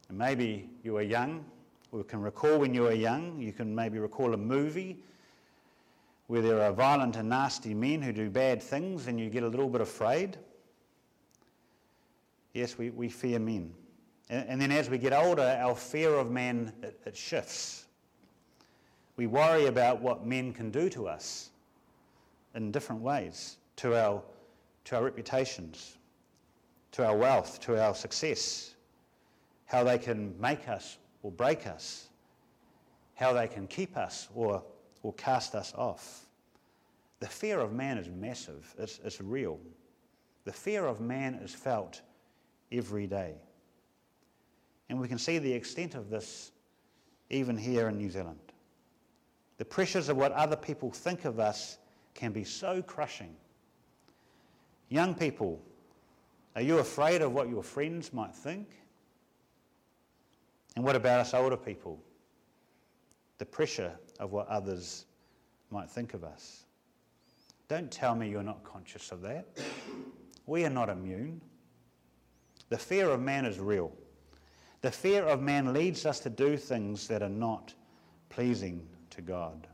Maybe 0.09 0.71
you 0.83 0.97
are 0.97 1.03
young, 1.03 1.45
or 1.91 2.03
can 2.03 2.19
recall 2.19 2.57
when 2.57 2.73
you 2.73 2.81
were 2.81 2.93
young, 2.93 3.39
you 3.39 3.53
can 3.53 3.75
maybe 3.75 3.99
recall 3.99 4.33
a 4.33 4.37
movie 4.37 5.03
where 6.25 6.41
there 6.41 6.63
are 6.63 6.71
violent 6.71 7.15
and 7.15 7.29
nasty 7.29 7.75
men 7.75 8.01
who 8.01 8.11
do 8.11 8.31
bad 8.31 8.59
things 8.59 9.05
and 9.05 9.19
you 9.19 9.29
get 9.29 9.43
a 9.43 9.47
little 9.47 9.69
bit 9.69 9.81
afraid. 9.81 10.35
Yes, 12.55 12.75
we, 12.75 12.89
we 12.89 13.07
fear 13.07 13.37
men. 13.37 13.71
And, 14.33 14.49
and 14.49 14.61
then 14.61 14.71
as 14.71 14.89
we 14.89 14.97
get 14.97 15.13
older, 15.13 15.57
our 15.61 15.75
fear 15.75 16.15
of 16.15 16.31
man, 16.31 16.73
it, 16.81 16.99
it 17.05 17.15
shifts. 17.15 17.85
We 19.15 19.27
worry 19.27 19.67
about 19.67 20.01
what 20.01 20.25
men 20.25 20.53
can 20.53 20.71
do 20.71 20.89
to 20.89 21.07
us 21.07 21.51
in 22.55 22.71
different 22.71 23.01
ways, 23.03 23.57
to 23.77 23.95
our, 23.95 24.23
to 24.85 24.95
our 24.95 25.03
reputations, 25.03 25.97
to 26.93 27.05
our 27.05 27.15
wealth, 27.15 27.59
to 27.61 27.79
our 27.79 27.93
success, 27.93 28.73
how 29.65 29.83
they 29.83 29.99
can 29.99 30.33
make 30.41 30.67
us 30.67 30.97
or 31.21 31.31
break 31.31 31.67
us, 31.67 32.07
how 33.13 33.33
they 33.33 33.47
can 33.47 33.67
keep 33.67 33.95
us 33.95 34.29
or, 34.33 34.63
or 35.03 35.13
cast 35.13 35.53
us 35.53 35.73
off. 35.77 36.25
The 37.19 37.27
fear 37.27 37.59
of 37.59 37.71
man 37.71 37.99
is 37.99 38.09
massive, 38.09 38.73
it's, 38.79 38.99
it's 39.03 39.21
real. 39.21 39.59
The 40.45 40.51
fear 40.51 40.87
of 40.87 40.99
man 40.99 41.35
is 41.35 41.53
felt 41.53 42.01
every 42.71 43.05
day. 43.05 43.35
And 44.93 45.01
we 45.01 45.07
can 45.07 45.17
see 45.17 45.39
the 45.39 45.51
extent 45.51 45.95
of 45.95 46.11
this 46.11 46.51
even 47.31 47.57
here 47.57 47.89
in 47.89 47.97
New 47.97 48.11
Zealand. 48.11 48.37
The 49.57 49.65
pressures 49.65 50.07
of 50.07 50.17
what 50.17 50.31
other 50.33 50.55
people 50.55 50.91
think 50.91 51.25
of 51.25 51.39
us 51.39 51.79
can 52.13 52.31
be 52.31 52.43
so 52.43 52.79
crushing. 52.83 53.35
Young 54.89 55.15
people, 55.15 55.59
are 56.55 56.61
you 56.61 56.77
afraid 56.77 57.23
of 57.23 57.33
what 57.33 57.49
your 57.49 57.63
friends 57.63 58.13
might 58.13 58.35
think? 58.35 58.67
And 60.75 60.85
what 60.85 60.95
about 60.95 61.21
us 61.21 61.33
older 61.33 61.57
people? 61.57 61.99
The 63.39 63.45
pressure 63.45 63.93
of 64.19 64.31
what 64.31 64.47
others 64.47 65.05
might 65.71 65.89
think 65.89 66.13
of 66.13 66.23
us. 66.23 66.65
Don't 67.67 67.89
tell 67.89 68.13
me 68.13 68.29
you're 68.29 68.43
not 68.43 68.63
conscious 68.63 69.11
of 69.11 69.23
that. 69.23 69.47
We 70.45 70.65
are 70.65 70.69
not 70.69 70.89
immune. 70.89 71.41
The 72.69 72.77
fear 72.77 73.09
of 73.09 73.19
man 73.19 73.45
is 73.45 73.59
real. 73.59 73.91
The 74.83 74.91
fear 74.91 75.23
of 75.23 75.41
man 75.41 75.71
leads 75.71 76.05
us 76.05 76.19
to 76.19 76.29
do 76.29 76.57
things 76.57 77.07
that 77.07 77.23
are 77.23 77.29
not 77.29 77.73
pleasing 78.27 78.85
to 79.11 79.21
God. 79.21 79.65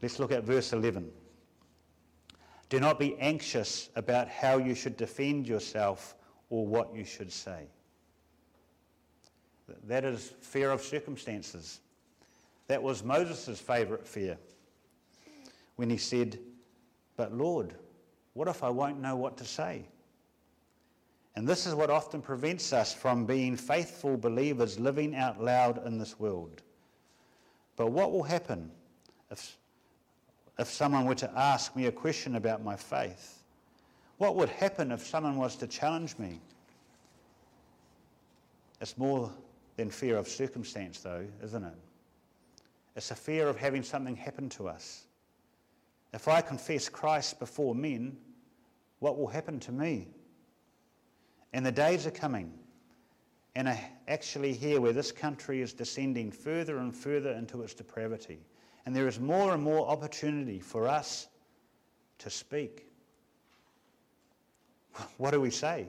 Let's 0.00 0.20
look 0.20 0.30
at 0.30 0.44
verse 0.44 0.72
11. 0.72 1.10
Do 2.68 2.78
not 2.78 3.00
be 3.00 3.18
anxious 3.18 3.88
about 3.96 4.28
how 4.28 4.58
you 4.58 4.76
should 4.76 4.96
defend 4.96 5.48
yourself 5.48 6.14
or 6.50 6.64
what 6.64 6.94
you 6.94 7.04
should 7.04 7.32
say. 7.32 7.64
That 9.88 10.04
is 10.04 10.32
fear 10.40 10.70
of 10.70 10.80
circumstances. 10.80 11.80
That 12.68 12.80
was 12.80 13.02
Moses' 13.02 13.58
favourite 13.58 14.06
fear 14.06 14.38
when 15.74 15.90
he 15.90 15.96
said, 15.96 16.38
But 17.16 17.32
Lord, 17.32 17.74
what 18.34 18.46
if 18.46 18.62
I 18.62 18.70
won't 18.70 19.00
know 19.00 19.16
what 19.16 19.36
to 19.38 19.44
say? 19.44 19.86
And 21.36 21.46
this 21.46 21.66
is 21.66 21.74
what 21.74 21.90
often 21.90 22.20
prevents 22.20 22.72
us 22.72 22.92
from 22.92 23.24
being 23.24 23.56
faithful 23.56 24.16
believers 24.16 24.78
living 24.78 25.14
out 25.14 25.42
loud 25.42 25.84
in 25.86 25.98
this 25.98 26.18
world. 26.18 26.62
But 27.76 27.92
what 27.92 28.12
will 28.12 28.24
happen 28.24 28.70
if, 29.30 29.56
if 30.58 30.68
someone 30.68 31.06
were 31.06 31.14
to 31.16 31.30
ask 31.38 31.74
me 31.76 31.86
a 31.86 31.92
question 31.92 32.34
about 32.34 32.64
my 32.64 32.76
faith? 32.76 33.42
What 34.18 34.36
would 34.36 34.50
happen 34.50 34.92
if 34.92 35.06
someone 35.06 35.36
was 35.36 35.56
to 35.56 35.66
challenge 35.66 36.18
me? 36.18 36.40
It's 38.80 38.98
more 38.98 39.32
than 39.76 39.88
fear 39.88 40.16
of 40.16 40.28
circumstance, 40.28 41.00
though, 41.00 41.26
isn't 41.42 41.64
it? 41.64 41.74
It's 42.96 43.10
a 43.10 43.14
fear 43.14 43.46
of 43.46 43.56
having 43.56 43.82
something 43.82 44.16
happen 44.16 44.48
to 44.50 44.68
us. 44.68 45.04
If 46.12 46.28
I 46.28 46.40
confess 46.40 46.88
Christ 46.88 47.38
before 47.38 47.74
men, 47.74 48.16
what 48.98 49.16
will 49.16 49.28
happen 49.28 49.60
to 49.60 49.72
me? 49.72 50.08
And 51.52 51.66
the 51.66 51.72
days 51.72 52.06
are 52.06 52.12
coming, 52.12 52.52
and 53.56 53.68
I 53.68 53.90
actually 54.06 54.52
here 54.52 54.80
where 54.80 54.92
this 54.92 55.10
country 55.10 55.60
is 55.60 55.72
descending 55.72 56.30
further 56.30 56.78
and 56.78 56.94
further 56.94 57.32
into 57.32 57.62
its 57.62 57.74
depravity. 57.74 58.38
And 58.86 58.94
there 58.94 59.08
is 59.08 59.18
more 59.18 59.52
and 59.52 59.62
more 59.62 59.88
opportunity 59.88 60.60
for 60.60 60.86
us 60.86 61.28
to 62.18 62.30
speak. 62.30 62.86
What 65.18 65.32
do 65.32 65.40
we 65.40 65.50
say? 65.50 65.88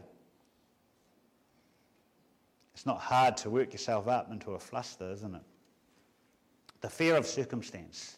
It's 2.73 2.85
not 2.85 2.99
hard 2.99 3.37
to 3.37 3.49
work 3.49 3.73
yourself 3.73 4.07
up 4.07 4.31
into 4.31 4.51
a 4.51 4.59
fluster, 4.59 5.11
isn't 5.11 5.35
it? 5.35 5.41
The 6.81 6.89
fear 6.89 7.15
of 7.15 7.27
circumstance, 7.27 8.17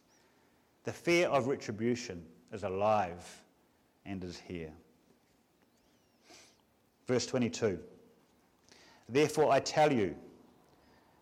the 0.86 0.94
fear 0.94 1.28
of 1.28 1.48
retribution 1.48 2.26
is 2.54 2.64
alive 2.64 3.44
and 4.06 4.24
is 4.24 4.40
here. 4.40 4.72
Verse 7.08 7.26
22 7.26 7.80
Therefore 9.10 9.52
I 9.52 9.60
tell 9.60 9.92
you, 9.92 10.16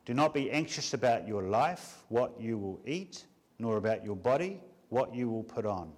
do 0.06 0.14
not 0.14 0.34
be 0.34 0.52
anxious 0.52 0.94
about 0.94 1.28
your 1.28 1.44
life, 1.44 2.04
what 2.10 2.40
you 2.40 2.58
will 2.58 2.80
eat, 2.86 3.26
nor 3.60 3.78
about 3.78 4.04
your 4.04 4.16
body, 4.16 4.60
what 4.90 5.14
you 5.14 5.30
will 5.30 5.44
put 5.44 5.66
on. 5.66 5.92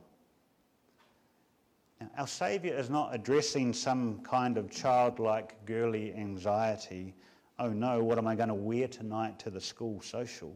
Now, 1.99 2.09
our 2.17 2.27
Saviour 2.27 2.75
is 2.75 2.89
not 2.89 3.13
addressing 3.13 3.73
some 3.73 4.19
kind 4.19 4.57
of 4.57 4.69
childlike, 4.69 5.65
girly 5.65 6.13
anxiety. 6.13 7.15
Oh 7.59 7.69
no, 7.69 8.03
what 8.03 8.17
am 8.17 8.27
I 8.27 8.35
going 8.35 8.49
to 8.49 8.55
wear 8.55 8.87
tonight 8.87 9.39
to 9.39 9.49
the 9.49 9.61
school 9.61 10.01
social? 10.01 10.55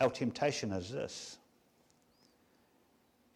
Our 0.00 0.10
temptation 0.10 0.72
is 0.72 0.90
this 0.90 1.38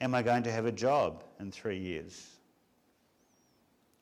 Am 0.01 0.15
I 0.15 0.23
going 0.23 0.43
to 0.43 0.53
have 0.53 0.67
a 0.67 0.73
job 0.73 1.23
in 1.39 1.53
three 1.53 1.79
years? 1.79 2.42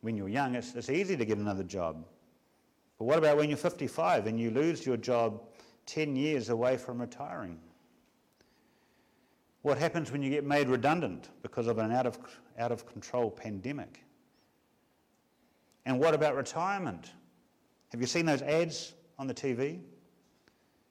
When 0.00 0.16
you're 0.16 0.28
young, 0.28 0.54
it's, 0.54 0.74
it's 0.74 0.90
easy 0.90 1.16
to 1.16 1.24
get 1.24 1.38
another 1.38 1.62
job. 1.62 2.04
But 2.98 3.04
what 3.04 3.18
about 3.18 3.36
when 3.36 3.48
you're 3.48 3.58
55 3.58 4.26
and 4.26 4.38
you 4.38 4.50
lose 4.50 4.84
your 4.84 4.96
job 4.96 5.42
10 5.86 6.16
years 6.16 6.48
away 6.48 6.76
from 6.76 7.00
retiring? 7.00 7.58
What 9.62 9.78
happens 9.78 10.10
when 10.10 10.22
you 10.22 10.30
get 10.30 10.44
made 10.44 10.68
redundant 10.68 11.28
because 11.42 11.66
of 11.66 11.78
an 11.78 11.92
out 11.92 12.06
of, 12.06 12.18
out 12.58 12.72
of 12.72 12.86
control 12.86 13.30
pandemic? 13.30 14.04
And 15.84 15.98
what 15.98 16.14
about 16.14 16.34
retirement? 16.34 17.10
Have 17.90 18.00
you 18.00 18.06
seen 18.06 18.24
those 18.24 18.42
ads 18.42 18.94
on 19.18 19.26
the 19.26 19.34
TV? 19.34 19.80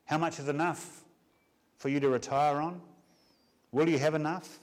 How 0.05 0.17
much 0.17 0.39
is 0.39 0.49
enough 0.49 1.03
for 1.77 1.89
you 1.89 1.99
to 1.99 2.09
retire 2.09 2.57
on? 2.57 2.81
Will 3.71 3.87
you 3.87 3.97
have 3.99 4.15
enough? 4.15 4.59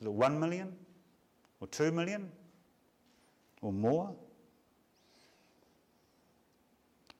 Is 0.00 0.06
it 0.06 0.12
1 0.12 0.40
million 0.40 0.74
or 1.60 1.66
2 1.68 1.92
million? 1.92 2.30
Or 3.64 3.72
more? 3.72 4.14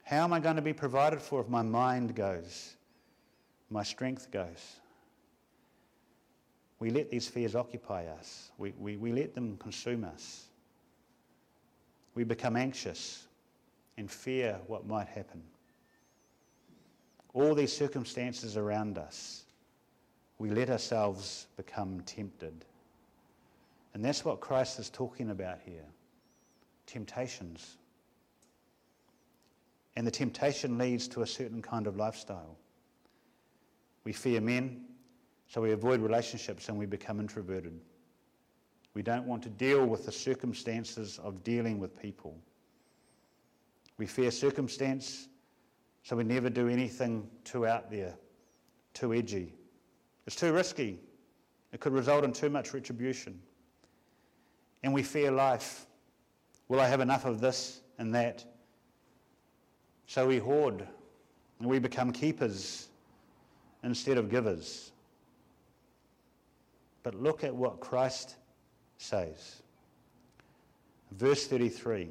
How 0.05 0.25
am 0.25 0.35
I 0.35 0.41
going 0.41 0.57
to 0.57 0.63
be 0.63 0.75
provided 0.75 1.21
for 1.21 1.41
if 1.41 1.49
my 1.49 1.63
mind 1.63 2.15
goes, 2.15 2.77
my 3.71 3.83
strength 3.83 4.31
goes? 4.31 4.77
We 6.79 6.91
let 6.91 7.11
these 7.11 7.27
fears 7.27 7.55
occupy 7.55 8.07
us, 8.07 8.51
we, 8.59 8.75
we, 8.79 8.99
we 8.99 9.13
let 9.13 9.35
them 9.35 9.57
consume 9.57 10.05
us. 10.05 10.45
We 12.15 12.23
become 12.23 12.55
anxious 12.55 13.27
and 13.97 14.09
fear 14.09 14.61
what 14.67 14.87
might 14.87 15.09
happen. 15.09 15.43
All 17.33 17.55
these 17.55 17.77
circumstances 17.77 18.57
around 18.57 18.99
us, 18.99 19.45
we 20.39 20.51
let 20.51 20.71
ourselves 20.71 21.47
become 21.57 22.03
tempted. 22.07 22.65
And 23.95 24.05
that's 24.05 24.25
what 24.25 24.41
Christ 24.41 24.79
is 24.79 24.91
talking 24.91 25.31
about 25.31 25.59
here 25.65 25.85
temptations. 26.87 27.79
And 29.97 30.07
the 30.07 30.11
temptation 30.11 30.77
leads 30.77 31.07
to 31.09 31.23
a 31.23 31.27
certain 31.27 31.63
kind 31.63 31.87
of 31.87 31.97
lifestyle. 31.97 32.57
We 34.05 34.13
fear 34.13 34.41
men, 34.41 34.85
so 35.47 35.61
we 35.61 35.73
avoid 35.73 36.01
relationships 36.01 36.69
and 36.69 36.79
we 36.79 36.87
become 36.87 37.21
introverted. 37.21 37.81
We 38.95 39.03
don't 39.03 39.27
want 39.27 39.43
to 39.45 39.51
deal 39.51 39.87
with 39.87 40.07
the 40.07 40.13
circumstances 40.13 41.19
of 41.23 41.43
dealing 41.43 41.79
with 41.79 42.01
people. 42.01 42.37
We 43.99 44.07
fear 44.07 44.31
circumstance, 44.31 45.29
so 46.03 46.17
we 46.17 46.25
never 46.25 46.51
do 46.51 46.69
anything 46.69 47.29
too 47.45 47.67
out 47.67 47.91
there, 47.91 48.15
too 48.93 49.15
edgy. 49.15 49.55
It's 50.27 50.37
too 50.37 50.53
risky. 50.53 50.99
It 51.73 51.81
could 51.81 51.93
result 51.93 52.25
in 52.25 52.33
too 52.33 52.51
much 52.51 52.73
retribution. 52.73 53.41
And 54.83 54.93
we 54.93 55.03
fear 55.03 55.31
life, 55.31 55.87
Will 56.69 56.81
I 56.81 56.89
have 56.89 57.01
enough 57.01 57.25
of 57.25 57.41
this 57.41 57.81
and 57.99 58.15
that? 58.15 58.45
So 60.07 60.27
we 60.27 60.39
hoard 60.39 60.87
and 61.59 61.69
we 61.69 61.79
become 61.79 62.13
keepers 62.13 62.89
instead 63.83 64.19
of 64.19 64.31
givers. 64.31 64.93
But 67.03 67.15
look 67.15 67.45
at 67.45 67.55
what 67.55 67.81
Christ 67.81 68.37
says. 68.99 69.63
Verse 71.13 71.47
33 71.47 72.09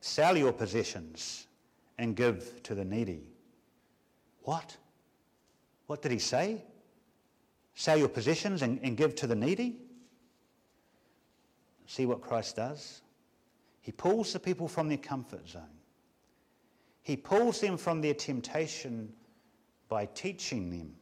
Sell 0.00 0.36
your 0.36 0.52
possessions 0.52 1.46
and 1.98 2.14
give 2.14 2.62
to 2.62 2.74
the 2.74 2.84
needy. 2.84 3.24
What? 4.42 4.76
What 5.86 6.02
did 6.02 6.12
he 6.12 6.18
say? 6.18 6.62
Sell 7.74 7.98
your 7.98 8.08
possessions 8.08 8.62
and, 8.62 8.80
and 8.82 8.96
give 8.96 9.14
to 9.16 9.26
the 9.26 9.34
needy? 9.34 9.76
See 11.86 12.06
what 12.06 12.20
Christ 12.20 12.56
does? 12.56 13.02
He 13.80 13.92
pulls 13.92 14.32
the 14.32 14.40
people 14.40 14.68
from 14.68 14.88
their 14.88 14.98
comfort 14.98 15.48
zone. 15.48 15.62
He 17.02 17.16
pulls 17.16 17.60
them 17.60 17.76
from 17.76 18.00
their 18.00 18.14
temptation 18.14 19.12
by 19.88 20.06
teaching 20.06 20.70
them. 20.70 20.92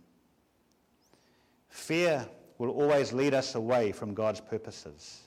Fear 1.70 2.29
will 2.59 2.70
always 2.70 3.12
lead 3.12 3.35
us 3.35 3.55
away 3.55 3.90
from 3.90 4.14
God's 4.14 4.40
purposes, 4.40 5.23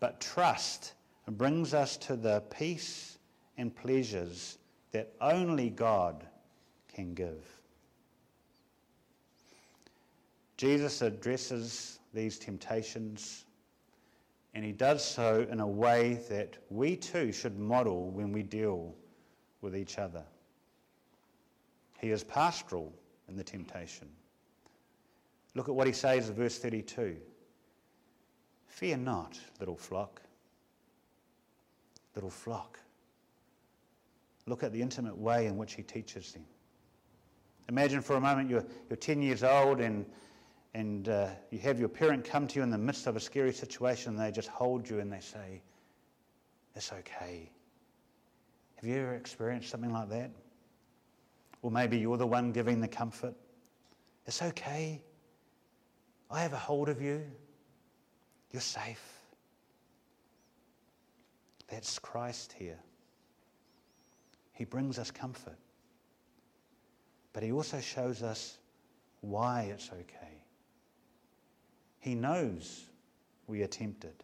but 0.00 0.20
trust 0.20 0.94
brings 1.28 1.74
us 1.74 1.96
to 1.98 2.16
the 2.16 2.42
peace 2.50 3.18
and 3.58 3.74
pleasures 3.74 4.58
that 4.92 5.12
only 5.20 5.70
God 5.70 6.26
can 6.92 7.14
give. 7.14 7.44
Jesus 10.56 11.02
addresses 11.02 11.98
these 12.14 12.38
temptations, 12.38 13.45
and 14.56 14.64
he 14.64 14.72
does 14.72 15.04
so 15.04 15.46
in 15.50 15.60
a 15.60 15.66
way 15.66 16.18
that 16.30 16.56
we 16.70 16.96
too 16.96 17.30
should 17.30 17.58
model 17.58 18.08
when 18.10 18.32
we 18.32 18.42
deal 18.42 18.94
with 19.60 19.76
each 19.76 19.98
other. 19.98 20.24
He 22.00 22.08
is 22.08 22.24
pastoral 22.24 22.90
in 23.28 23.36
the 23.36 23.44
temptation. 23.44 24.08
Look 25.54 25.68
at 25.68 25.74
what 25.74 25.86
he 25.86 25.92
says 25.92 26.30
in 26.30 26.34
verse 26.34 26.58
32 26.58 27.18
Fear 28.66 28.96
not, 28.96 29.38
little 29.60 29.76
flock. 29.76 30.22
Little 32.14 32.30
flock. 32.30 32.78
Look 34.46 34.62
at 34.62 34.72
the 34.72 34.80
intimate 34.80 35.18
way 35.18 35.48
in 35.48 35.58
which 35.58 35.74
he 35.74 35.82
teaches 35.82 36.32
them. 36.32 36.46
Imagine 37.68 38.00
for 38.00 38.16
a 38.16 38.20
moment 38.22 38.48
you're, 38.48 38.64
you're 38.88 38.96
10 38.96 39.20
years 39.20 39.42
old 39.42 39.80
and 39.80 40.06
and 40.76 41.08
uh, 41.08 41.28
you 41.50 41.58
have 41.60 41.80
your 41.80 41.88
parent 41.88 42.22
come 42.22 42.46
to 42.46 42.56
you 42.56 42.62
in 42.62 42.68
the 42.68 42.76
midst 42.76 43.06
of 43.06 43.16
a 43.16 43.20
scary 43.20 43.54
situation 43.54 44.10
and 44.10 44.20
they 44.20 44.30
just 44.30 44.48
hold 44.48 44.86
you 44.86 44.98
and 45.00 45.10
they 45.10 45.20
say, 45.20 45.62
It's 46.74 46.92
okay. 46.92 47.50
Have 48.74 48.84
you 48.84 48.96
ever 48.96 49.14
experienced 49.14 49.70
something 49.70 49.90
like 49.90 50.10
that? 50.10 50.30
Or 51.62 51.70
maybe 51.70 51.96
you're 51.96 52.18
the 52.18 52.26
one 52.26 52.52
giving 52.52 52.82
the 52.82 52.88
comfort. 52.88 53.34
It's 54.26 54.42
okay. 54.42 55.00
I 56.30 56.42
have 56.42 56.52
a 56.52 56.58
hold 56.58 56.90
of 56.90 57.00
you. 57.00 57.22
You're 58.52 58.60
safe. 58.60 59.02
That's 61.68 61.98
Christ 61.98 62.52
here. 62.52 62.78
He 64.52 64.66
brings 64.66 64.98
us 64.98 65.10
comfort. 65.10 65.56
But 67.32 67.42
he 67.42 67.50
also 67.50 67.80
shows 67.80 68.22
us 68.22 68.58
why 69.22 69.70
it's 69.74 69.88
okay. 69.90 70.35
He 72.06 72.14
knows 72.14 72.84
we 73.48 73.64
are 73.64 73.66
tempted. 73.66 74.22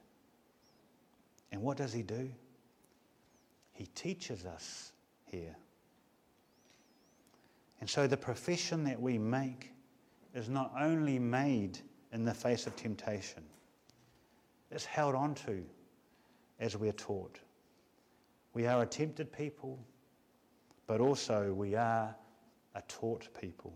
And 1.50 1.60
what 1.60 1.76
does 1.76 1.92
he 1.92 2.04
do? 2.04 2.30
He 3.72 3.86
teaches 3.86 4.46
us 4.46 4.92
here. 5.24 5.56
And 7.80 7.90
so 7.90 8.06
the 8.06 8.16
profession 8.16 8.84
that 8.84 9.02
we 9.02 9.18
make 9.18 9.72
is 10.32 10.48
not 10.48 10.72
only 10.78 11.18
made 11.18 11.80
in 12.12 12.24
the 12.24 12.32
face 12.32 12.68
of 12.68 12.76
temptation, 12.76 13.42
it's 14.70 14.84
held 14.84 15.16
on 15.16 15.34
to 15.46 15.64
as 16.60 16.76
we 16.76 16.88
are 16.88 16.92
taught. 16.92 17.40
We 18.54 18.64
are 18.68 18.82
a 18.82 18.86
tempted 18.86 19.32
people, 19.32 19.76
but 20.86 21.00
also 21.00 21.52
we 21.52 21.74
are 21.74 22.14
a 22.76 22.82
taught 22.82 23.26
people. 23.40 23.74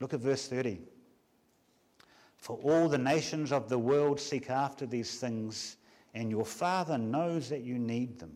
Look 0.00 0.14
at 0.14 0.18
verse 0.18 0.48
30. 0.48 0.80
For 2.40 2.58
all 2.62 2.88
the 2.88 2.98
nations 2.98 3.52
of 3.52 3.68
the 3.68 3.78
world 3.78 4.18
seek 4.18 4.48
after 4.48 4.86
these 4.86 5.20
things, 5.20 5.76
and 6.14 6.30
your 6.30 6.46
Father 6.46 6.96
knows 6.96 7.50
that 7.50 7.62
you 7.62 7.78
need 7.78 8.18
them. 8.18 8.34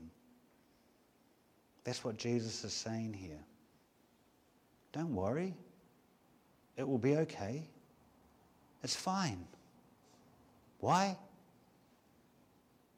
That's 1.84 2.04
what 2.04 2.18
Jesus 2.18 2.64
is 2.64 2.72
saying 2.72 3.14
here. 3.14 3.40
Don't 4.92 5.14
worry, 5.14 5.54
it 6.76 6.86
will 6.86 6.98
be 6.98 7.16
okay. 7.16 7.62
It's 8.82 8.94
fine. 8.94 9.44
Why? 10.80 11.16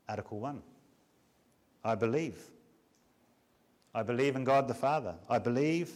Article 0.09 0.41
1. 0.41 0.63
I 1.85 1.95
believe. 1.95 2.39
I 3.95 4.03
believe 4.03 4.35
in 4.35 4.43
God 4.43 4.67
the 4.67 4.75
Father. 4.75 5.15
I 5.31 5.39
believe 5.39 5.93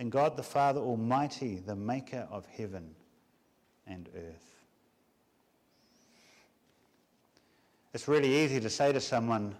in 0.00 0.10
God 0.10 0.36
the 0.36 0.42
Father 0.42 0.80
Almighty, 0.80 1.56
the 1.64 1.76
maker 1.76 2.26
of 2.30 2.44
heaven 2.46 2.94
and 3.86 4.08
earth. 4.16 4.52
It's 7.94 8.08
really 8.08 8.44
easy 8.44 8.60
to 8.60 8.68
say 8.68 8.92
to 8.92 9.00
someone, 9.00 9.54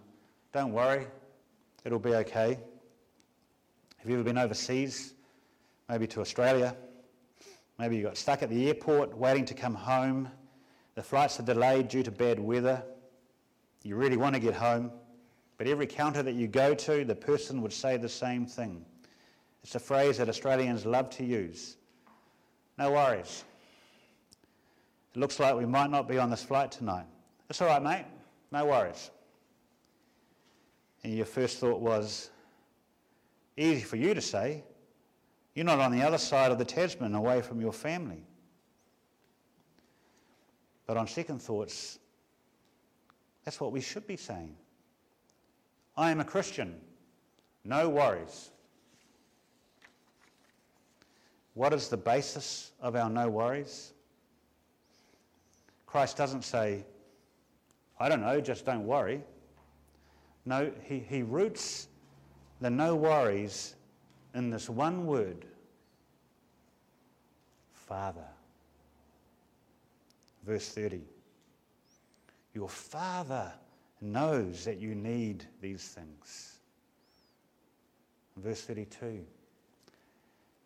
don't 0.53 0.73
worry, 0.73 1.07
it'll 1.85 1.99
be 1.99 2.15
okay. 2.17 2.59
Have 3.99 4.11
you 4.11 4.15
ever 4.15 4.25
been 4.25 4.39
overseas? 4.39 5.15
Maybe 5.89 6.07
to 6.09 6.21
Australia? 6.21 6.77
Maybe 7.79 7.97
you 7.97 8.03
got 8.03 8.17
stuck 8.17 8.43
at 8.43 8.51
the 8.51 8.69
airport 8.69 9.17
waiting 9.17 9.45
to 9.47 9.55
come 9.55 9.75
home. 9.75 10.29
The 10.95 11.03
flights 11.03 11.39
are 11.41 11.45
delayed 11.45 11.89
due 11.89 12.03
to 12.03 12.11
bad 12.11 12.39
weather. 12.39 12.83
You 13.83 13.97
really 13.97 14.17
want 14.17 14.35
to 14.35 14.41
get 14.41 14.55
home. 14.55 14.91
But 15.59 15.67
every 15.67 15.87
counter 15.87 16.23
that 16.23 16.35
you 16.35 16.49
go 16.49 16.75
to, 16.75 17.05
the 17.05 17.15
person 17.15 17.62
would 17.62 17.73
say 17.73 17.97
the 17.97 18.09
same 18.09 18.47
thing. 18.47 18.85
It's 19.62 19.75
a 19.75 19.81
phrase 19.81 20.19
that 20.19 20.29
Australians 20.29 20.85
love 20.85 21.11
to 21.11 21.25
use. 21.25 21.77
No 22.79 22.93
worries. 22.93 23.45
Looks 25.16 25.40
like 25.40 25.57
we 25.57 25.64
might 25.64 25.90
not 25.90 26.07
be 26.07 26.18
on 26.18 26.29
this 26.29 26.42
flight 26.42 26.70
tonight. 26.70 27.07
That's 27.48 27.62
all 27.62 27.68
right, 27.68 27.83
mate. 27.83 28.05
No 28.52 28.66
worries. 28.66 29.11
And 31.02 31.14
your 31.14 31.24
first 31.24 31.59
thought 31.59 31.81
was, 31.81 32.31
easy 33.57 33.83
for 33.83 33.96
you 33.96 34.12
to 34.12 34.20
say. 34.20 34.62
You're 35.55 35.64
not 35.64 35.79
on 35.79 35.90
the 35.90 36.02
other 36.02 36.18
side 36.18 36.52
of 36.52 36.59
the 36.59 36.66
Tasman 36.66 37.14
away 37.14 37.40
from 37.40 37.62
your 37.62 37.72
family. 37.72 38.22
But 40.87 40.98
on 40.98 41.07
second 41.07 41.40
thoughts, 41.40 41.98
that's 43.42 43.59
what 43.59 43.72
we 43.72 43.81
should 43.81 44.07
be 44.07 44.18
saying. 44.18 44.55
I 45.96 46.11
am 46.11 46.20
a 46.20 46.24
Christian. 46.24 46.79
No 47.64 47.88
worries. 47.88 48.50
What 51.55 51.72
is 51.72 51.88
the 51.88 51.96
basis 51.96 52.72
of 52.83 52.96
our 52.96 53.09
no 53.09 53.31
worries? 53.31 53.94
Christ 55.97 56.19
doesn't 56.19 56.45
say, 56.45 56.85
I 57.99 58.11
don't 58.11 58.21
know, 58.21 58.39
just 58.39 58.67
don't 58.67 58.85
worry. 58.85 59.23
No, 60.45 60.71
he, 60.83 60.99
he 60.99 61.23
roots 61.23 61.89
the 62.61 62.69
no 62.69 62.95
worries 62.95 63.77
in 64.35 64.51
this 64.51 64.69
one 64.69 65.07
word 65.07 65.47
Father. 67.73 68.29
Verse 70.45 70.69
30. 70.69 71.01
Your 72.53 72.69
Father 72.69 73.51
knows 74.03 74.67
that 74.67 74.79
you 74.79 74.95
need 74.95 75.47
these 75.63 75.89
things. 75.89 76.59
Verse 78.37 78.61
32. 78.61 79.25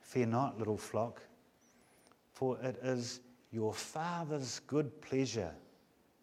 Fear 0.00 0.26
not, 0.26 0.58
little 0.58 0.76
flock, 0.76 1.22
for 2.32 2.58
it 2.62 2.80
is 2.82 3.20
your 3.52 3.72
Father's 3.72 4.60
good 4.66 5.00
pleasure 5.00 5.52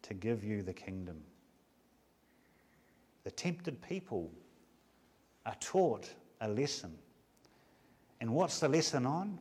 to 0.02 0.14
give 0.14 0.42
you 0.42 0.62
the 0.62 0.72
kingdom. 0.72 1.20
The 3.24 3.30
tempted 3.30 3.80
people 3.82 4.30
are 5.44 5.56
taught 5.60 6.08
a 6.40 6.48
lesson. 6.48 6.96
And 8.20 8.32
what's 8.32 8.60
the 8.60 8.68
lesson 8.68 9.04
on? 9.04 9.38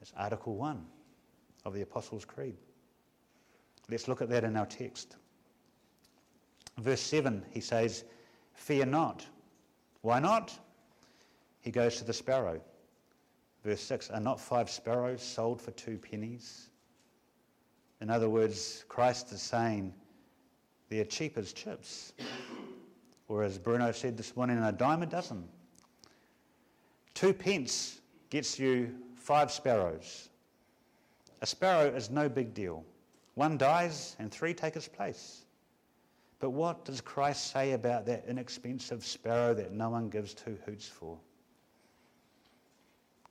It's 0.00 0.12
Article 0.16 0.56
1 0.56 0.84
of 1.64 1.74
the 1.74 1.82
Apostles' 1.82 2.24
Creed. 2.24 2.56
Let's 3.90 4.08
look 4.08 4.22
at 4.22 4.28
that 4.30 4.44
in 4.44 4.56
our 4.56 4.66
text. 4.66 5.16
Verse 6.78 7.00
7, 7.00 7.44
he 7.50 7.60
says, 7.60 8.04
Fear 8.54 8.86
not. 8.86 9.26
Why 10.02 10.18
not? 10.18 10.58
He 11.60 11.70
goes 11.70 11.96
to 11.96 12.04
the 12.04 12.12
sparrow. 12.12 12.60
Verse 13.66 13.80
6 13.80 14.10
Are 14.10 14.20
not 14.20 14.40
five 14.40 14.70
sparrows 14.70 15.20
sold 15.20 15.60
for 15.60 15.72
two 15.72 15.98
pennies? 15.98 16.68
In 18.00 18.10
other 18.10 18.28
words, 18.28 18.84
Christ 18.88 19.32
is 19.32 19.42
saying 19.42 19.92
they're 20.88 21.04
cheap 21.04 21.36
as 21.36 21.52
chips. 21.52 22.12
Or 23.26 23.42
as 23.42 23.58
Bruno 23.58 23.90
said 23.90 24.16
this 24.16 24.36
morning, 24.36 24.58
a 24.58 24.70
dime 24.70 25.02
a 25.02 25.06
dozen. 25.06 25.48
Two 27.14 27.32
pence 27.32 28.00
gets 28.30 28.56
you 28.56 28.94
five 29.16 29.50
sparrows. 29.50 30.28
A 31.42 31.46
sparrow 31.46 31.88
is 31.88 32.08
no 32.08 32.28
big 32.28 32.54
deal. 32.54 32.84
One 33.34 33.58
dies 33.58 34.14
and 34.20 34.30
three 34.30 34.54
take 34.54 34.76
its 34.76 34.86
place. 34.86 35.44
But 36.38 36.50
what 36.50 36.84
does 36.84 37.00
Christ 37.00 37.50
say 37.50 37.72
about 37.72 38.06
that 38.06 38.26
inexpensive 38.28 39.04
sparrow 39.04 39.54
that 39.54 39.72
no 39.72 39.90
one 39.90 40.08
gives 40.08 40.34
two 40.34 40.56
hoots 40.64 40.86
for? 40.86 41.18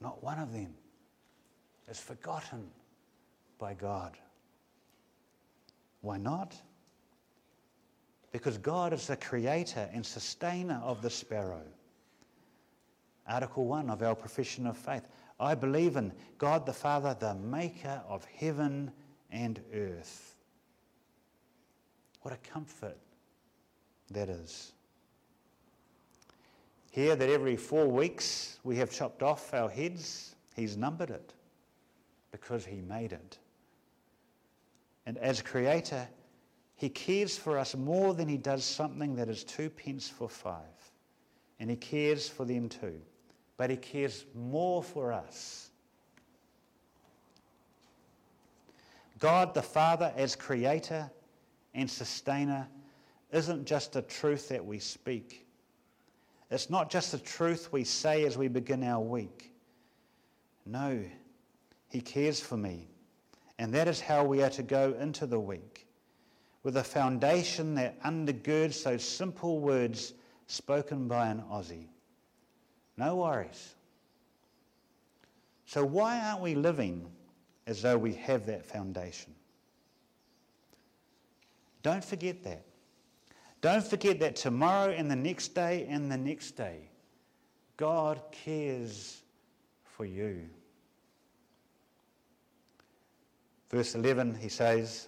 Not 0.02 0.24
one 0.24 0.40
of 0.40 0.52
them 0.52 0.74
is 1.90 2.00
forgotten 2.00 2.70
by 3.58 3.74
God. 3.74 4.18
Why 6.02 6.18
not? 6.18 6.56
Because 8.32 8.58
God 8.58 8.94
is 8.94 9.08
the 9.08 9.16
creator 9.16 9.90
and 9.94 10.06
sustainer 10.06 10.82
of 10.84 11.02
the 11.02 11.10
sparrow. 11.10 11.64
Article 13.28 13.66
1 13.66 13.90
of 13.90 14.04
our 14.04 14.16
profession 14.16 14.68
of 14.68 14.78
faith. 14.78 15.08
I 15.40 15.56
believe 15.56 15.96
in 15.96 16.14
God 16.38 16.66
the 16.66 16.74
Father, 16.74 17.16
the 17.20 17.34
maker 17.34 18.02
of 18.08 18.26
heaven 18.26 18.92
and 19.32 19.60
earth. 19.74 20.36
What 22.22 22.34
a 22.34 22.50
comfort 22.50 22.98
that 24.12 24.30
is. 24.30 24.75
Here, 26.96 27.16
that 27.16 27.30
every 27.30 27.58
four 27.58 27.88
weeks 27.88 28.60
we 28.64 28.78
have 28.78 28.90
chopped 28.90 29.22
off 29.22 29.54
our 29.54 29.70
heads, 29.70 30.36
He's 30.56 30.78
numbered 30.78 31.10
it 31.10 31.34
because 32.32 32.66
He 32.66 32.80
made 32.80 33.12
it. 33.12 33.38
And 35.06 35.18
as 35.18 35.42
Creator, 35.42 36.08
He 36.76 36.88
cares 36.88 37.38
for 37.38 37.58
us 37.58 37.76
more 37.76 38.14
than 38.14 38.30
He 38.30 38.38
does 38.38 38.64
something 38.64 39.16
that 39.16 39.28
is 39.28 39.44
two 39.44 39.70
pence 39.70 40.08
for 40.08 40.30
five. 40.30 40.92
And 41.60 41.70
He 41.70 41.76
cares 41.76 42.30
for 42.30 42.46
them 42.46 42.70
too 42.70 43.02
but 43.58 43.70
He 43.70 43.78
cares 43.78 44.26
more 44.34 44.84
for 44.84 45.12
us. 45.12 45.70
God 49.20 49.54
the 49.54 49.62
Father, 49.62 50.12
as 50.16 50.36
creator 50.36 51.10
and 51.74 51.90
sustainer, 51.90 52.68
isn't 53.32 53.66
just 53.66 53.96
a 53.96 54.02
truth 54.02 54.50
that 54.50 54.64
we 54.64 54.78
speak. 54.78 55.45
It's 56.52 56.70
not 56.70 56.90
just 56.90 57.12
the 57.12 57.18
truth 57.18 57.72
we 57.72 57.84
say 57.84 58.26
as 58.26 58.38
we 58.38 58.48
begin 58.48 58.84
our 58.84 59.02
week. 59.02 59.52
No, 60.66 61.04
He 61.90 62.02
cares 62.02 62.40
for 62.40 62.58
me. 62.58 62.88
And 63.58 63.74
that 63.74 63.88
is 63.88 64.02
how 64.02 64.24
we 64.24 64.44
are 64.44 64.50
to 64.52 64.64
go 64.64 64.94
into 65.00 65.26
the 65.26 65.40
week, 65.40 65.88
with 66.64 66.78
a 66.78 66.84
foundation 66.84 67.76
that 67.76 68.02
undergirds 68.04 68.84
those 68.84 69.04
simple 69.04 69.60
words 69.60 70.14
spoken 70.48 71.08
by 71.08 71.28
an 71.28 71.42
Aussie. 71.50 71.88
No 72.98 73.16
worries. 73.16 73.76
So, 75.66 75.84
why 75.84 76.20
aren't 76.20 76.42
we 76.42 76.54
living 76.54 77.10
as 77.66 77.82
though 77.82 77.98
we 77.98 78.14
have 78.16 78.46
that 78.46 78.66
foundation? 78.66 79.34
Don't 81.82 82.04
forget 82.04 82.44
that. 82.44 82.66
Don't 83.66 83.84
forget 83.84 84.20
that 84.20 84.36
tomorrow 84.36 84.92
and 84.92 85.10
the 85.10 85.16
next 85.16 85.56
day 85.56 85.88
and 85.90 86.12
the 86.12 86.18
next 86.18 86.52
day, 86.52 86.88
God 87.78 88.22
cares 88.32 89.24
for 89.84 90.06
you. 90.06 90.48
Verse 93.72 93.96
11, 93.96 94.38
he 94.40 94.50
says, 94.50 95.08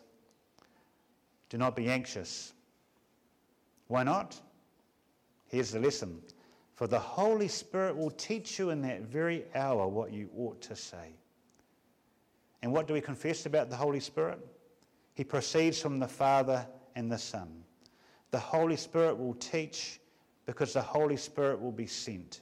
Do 1.50 1.60
not 1.60 1.76
be 1.76 1.88
anxious. 1.88 2.54
Why 3.89 4.02
not? 4.02 4.41
Here's 5.46 5.70
the 5.70 5.80
lesson 5.80 6.20
for 6.74 6.88
the 6.88 6.98
Holy 6.98 7.48
Spirit 7.48 7.96
will 7.96 8.10
teach 8.10 8.58
you 8.58 8.72
in 8.72 8.82
that 8.82 9.02
very 9.02 9.46
hour 9.54 9.88
what 9.88 10.12
you 10.12 10.32
ought 10.36 10.60
to 10.63 10.76
say. 10.76 11.13
And 12.63 12.72
what 12.72 12.88
do 12.88 12.96
we 12.96 13.02
confess 13.02 13.46
about 13.46 13.70
the 13.70 13.76
Holy 13.76 14.00
Spirit? 14.00 14.39
He 15.13 15.24
proceeds 15.24 15.80
from 15.80 16.00
the 16.00 16.08
Father 16.08 16.65
and 16.96 17.12
the 17.12 17.20
Son. 17.20 17.65
The 18.32 18.40
Holy 18.40 18.76
Spirit 18.76 19.18
will 19.18 19.34
teach 19.36 20.00
because 20.46 20.74
the 20.74 20.82
Holy 20.82 21.18
Spirit 21.18 21.62
will 21.62 21.72
be 21.72 21.88
sent. 21.88 22.42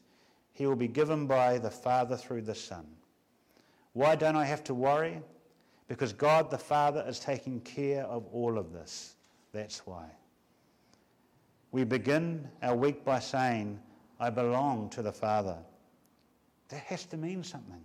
He 0.54 0.65
will 0.65 0.76
be 0.76 0.88
given 0.88 1.28
by 1.28 1.58
the 1.58 1.69
Father 1.69 2.15
through 2.15 2.43
the 2.43 2.56
Son. 2.56 2.86
Why 3.93 4.15
don't 4.15 4.36
I 4.36 4.45
have 4.45 4.63
to 4.65 4.74
worry? 4.74 5.21
Because 5.88 6.13
God 6.13 6.50
the 6.50 6.58
Father 6.58 7.04
is 7.08 7.19
taking 7.19 7.62
care 7.62 8.04
of 8.04 8.26
all 8.32 8.58
of 8.58 8.71
this. 8.71 9.15
That's 9.52 9.86
why. 9.86 10.06
We 11.71 11.84
begin 11.84 12.48
our 12.62 12.76
week 12.76 13.04
by 13.04 13.19
saying, 13.19 13.80
I 14.19 14.30
belong 14.30 14.89
to 14.91 15.02
the 15.02 15.12
Father. 15.12 15.58
That 16.69 16.80
has 16.82 17.06
to 17.08 17.17
mean 17.17 17.43
something. 17.43 17.84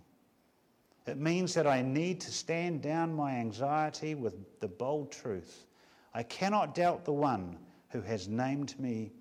It 1.07 1.17
means 1.17 1.53
that 1.55 1.67
I 1.67 1.81
need 1.81 2.21
to 2.21 2.31
stand 2.31 2.81
down 2.81 3.13
my 3.13 3.31
anxiety 3.31 4.15
with 4.15 4.35
the 4.59 4.67
bold 4.67 5.11
truth. 5.11 5.65
I 6.13 6.23
cannot 6.23 6.75
doubt 6.75 7.05
the 7.05 7.13
one 7.13 7.57
who 7.91 8.01
has 8.01 8.27
named 8.27 8.79
me 8.79 9.11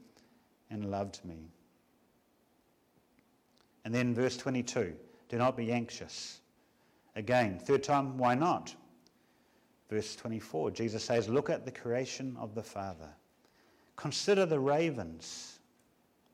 and 0.70 0.90
loved 0.90 1.24
me. 1.24 1.50
And 3.84 3.94
then 3.94 4.14
verse 4.14 4.36
22 4.36 4.94
do 5.28 5.38
not 5.38 5.56
be 5.56 5.72
anxious. 5.72 6.40
Again, 7.16 7.58
third 7.58 7.82
time, 7.82 8.18
why 8.18 8.34
not? 8.34 8.74
Verse 9.88 10.14
24, 10.16 10.70
Jesus 10.72 11.04
says, 11.04 11.28
Look 11.28 11.50
at 11.50 11.64
the 11.64 11.70
creation 11.70 12.36
of 12.38 12.54
the 12.54 12.62
Father. 12.62 13.08
Consider 13.96 14.46
the 14.46 14.58
ravens. 14.58 15.58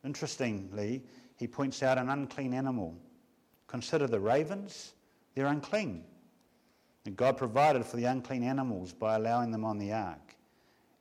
Interestingly, 0.05 1.03
he 1.37 1.47
points 1.47 1.83
out 1.83 1.99
an 1.99 2.09
unclean 2.09 2.55
animal. 2.55 2.95
Consider 3.67 4.07
the 4.07 4.21
ravens, 4.21 4.93
they're 5.35 5.47
unclean. 5.47 6.05
And 7.05 7.17
God 7.17 7.37
provided 7.37 7.85
for 7.85 7.97
the 7.97 8.05
unclean 8.05 8.43
animals 8.43 8.93
by 8.93 9.17
allowing 9.17 9.51
them 9.51 9.65
on 9.65 9.79
the 9.79 9.93
ark. 9.93 10.36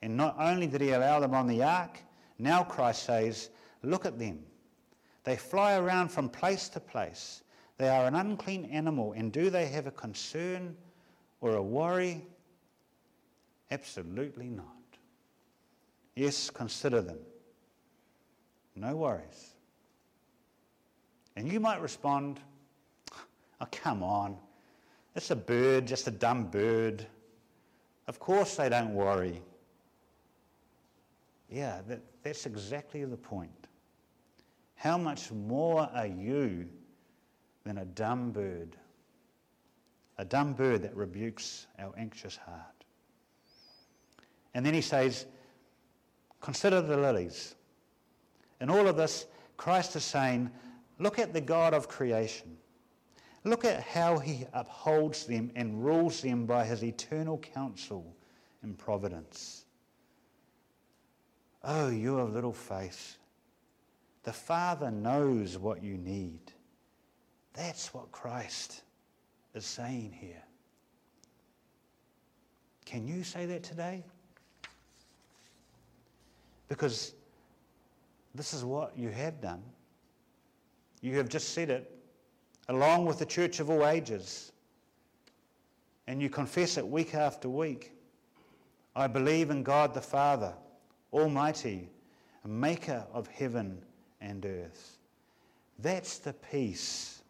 And 0.06 0.16
not 0.16 0.36
only 0.38 0.68
did 0.68 0.82
he 0.82 0.92
allow 0.92 1.20
them 1.20 1.34
on 1.34 1.48
the 1.48 1.64
ark, 1.64 1.98
now 2.38 2.64
Christ 2.64 3.06
says, 3.06 3.50
Look 3.82 4.06
at 4.06 4.20
them. 4.20 4.38
They 5.24 5.36
fly 5.36 5.78
around 5.78 6.10
from 6.10 6.30
place 6.30 6.70
to 6.70 6.80
place. 6.80 7.42
They 7.80 7.90
are 7.90 8.06
an 8.06 8.14
unclean 8.14 8.66
animal, 8.66 9.14
and 9.14 9.32
do 9.32 9.50
they 9.50 9.66
have 9.66 9.88
a 9.88 9.92
concern 9.92 10.78
or 11.42 11.56
a 11.56 11.64
worry? 11.64 12.24
Absolutely 13.72 14.48
not. 14.48 14.68
Yes, 16.16 16.52
consider 16.52 17.02
them. 17.02 17.18
No 18.76 18.96
worries. 18.98 19.56
And 21.36 21.52
you 21.52 21.60
might 21.60 21.82
respond, 21.82 22.40
Oh, 23.60 23.68
come 23.72 24.04
on. 24.04 24.38
It's 25.16 25.32
a 25.32 25.36
bird, 25.36 25.88
just 25.88 26.08
a 26.08 26.12
dumb 26.12 26.52
bird. 26.52 27.08
Of 28.06 28.20
course 28.20 28.56
they 28.56 28.70
don't 28.70 28.94
worry. 28.94 29.42
Yeah, 31.50 31.82
that, 31.88 32.02
that's 32.24 32.46
exactly 32.46 33.06
the 33.06 33.18
point. 33.18 33.68
How 34.76 34.98
much 34.98 35.32
more 35.32 35.90
are 35.94 36.08
you 36.08 36.68
than 37.64 37.80
a 37.80 37.86
dumb 37.86 38.32
bird? 38.32 38.76
A 40.18 40.26
dumb 40.26 40.54
bird 40.54 40.82
that 40.84 40.96
rebukes 40.96 41.68
our 41.80 41.94
anxious 41.98 42.38
heart. 42.38 42.86
And 44.54 44.66
then 44.66 44.74
he 44.74 44.82
says, 44.82 45.26
Consider 46.42 46.82
the 46.82 46.96
lilies. 46.96 47.56
In 48.62 48.70
all 48.70 48.88
of 48.88 48.96
this, 48.96 49.26
Christ 49.58 49.96
is 49.96 50.04
saying, 50.04 50.52
look 51.00 51.20
at 51.20 51.34
the 51.34 51.42
God 51.42 51.74
of 51.74 51.88
creation. 51.88 52.58
Look 53.44 53.66
at 53.66 53.82
how 53.82 54.18
he 54.18 54.46
upholds 54.54 55.26
them 55.26 55.52
and 55.56 55.84
rules 55.84 56.22
them 56.22 56.46
by 56.46 56.66
his 56.66 56.84
eternal 56.84 57.38
counsel 57.38 58.16
and 58.64 58.78
providence. 58.78 59.65
Oh, 61.66 61.90
you 61.90 62.20
of 62.20 62.34
little 62.34 62.54
faith. 62.54 63.18
The 64.24 64.34
Father 64.34 64.92
knows 64.92 65.58
what 65.58 65.84
you 65.84 65.98
need. 65.98 66.40
That's 67.54 67.94
what 67.94 68.12
Christ 68.12 68.84
is 69.56 69.66
saying 69.66 70.16
here. 70.20 70.44
Can 72.86 73.08
you 73.08 73.24
say 73.24 73.48
that 73.48 73.64
today? 73.64 74.04
Because 76.68 77.14
this 78.36 78.54
is 78.54 78.64
what 78.64 78.96
you 78.98 79.10
have 79.10 79.42
done. 79.42 79.64
You 81.02 81.18
have 81.18 81.30
just 81.30 81.54
said 81.54 81.70
it 81.70 81.92
along 82.70 83.06
with 83.06 83.20
the 83.20 83.26
church 83.26 83.60
of 83.60 83.70
all 83.70 83.88
ages. 83.88 84.52
And 86.08 86.22
you 86.22 86.30
confess 86.30 86.78
it 86.78 86.88
week 86.88 87.16
after 87.16 87.50
week. 87.50 87.92
I 88.96 89.08
believe 89.08 89.50
in 89.50 89.64
God 89.64 89.94
the 89.94 90.02
Father, 90.02 90.54
Almighty, 91.16 91.90
maker 92.46 93.06
of 93.14 93.28
heaven 93.28 93.82
and 94.22 94.46
earth. 94.46 94.98
That's 95.80 96.18
the 96.18 96.34
peace 96.34 97.24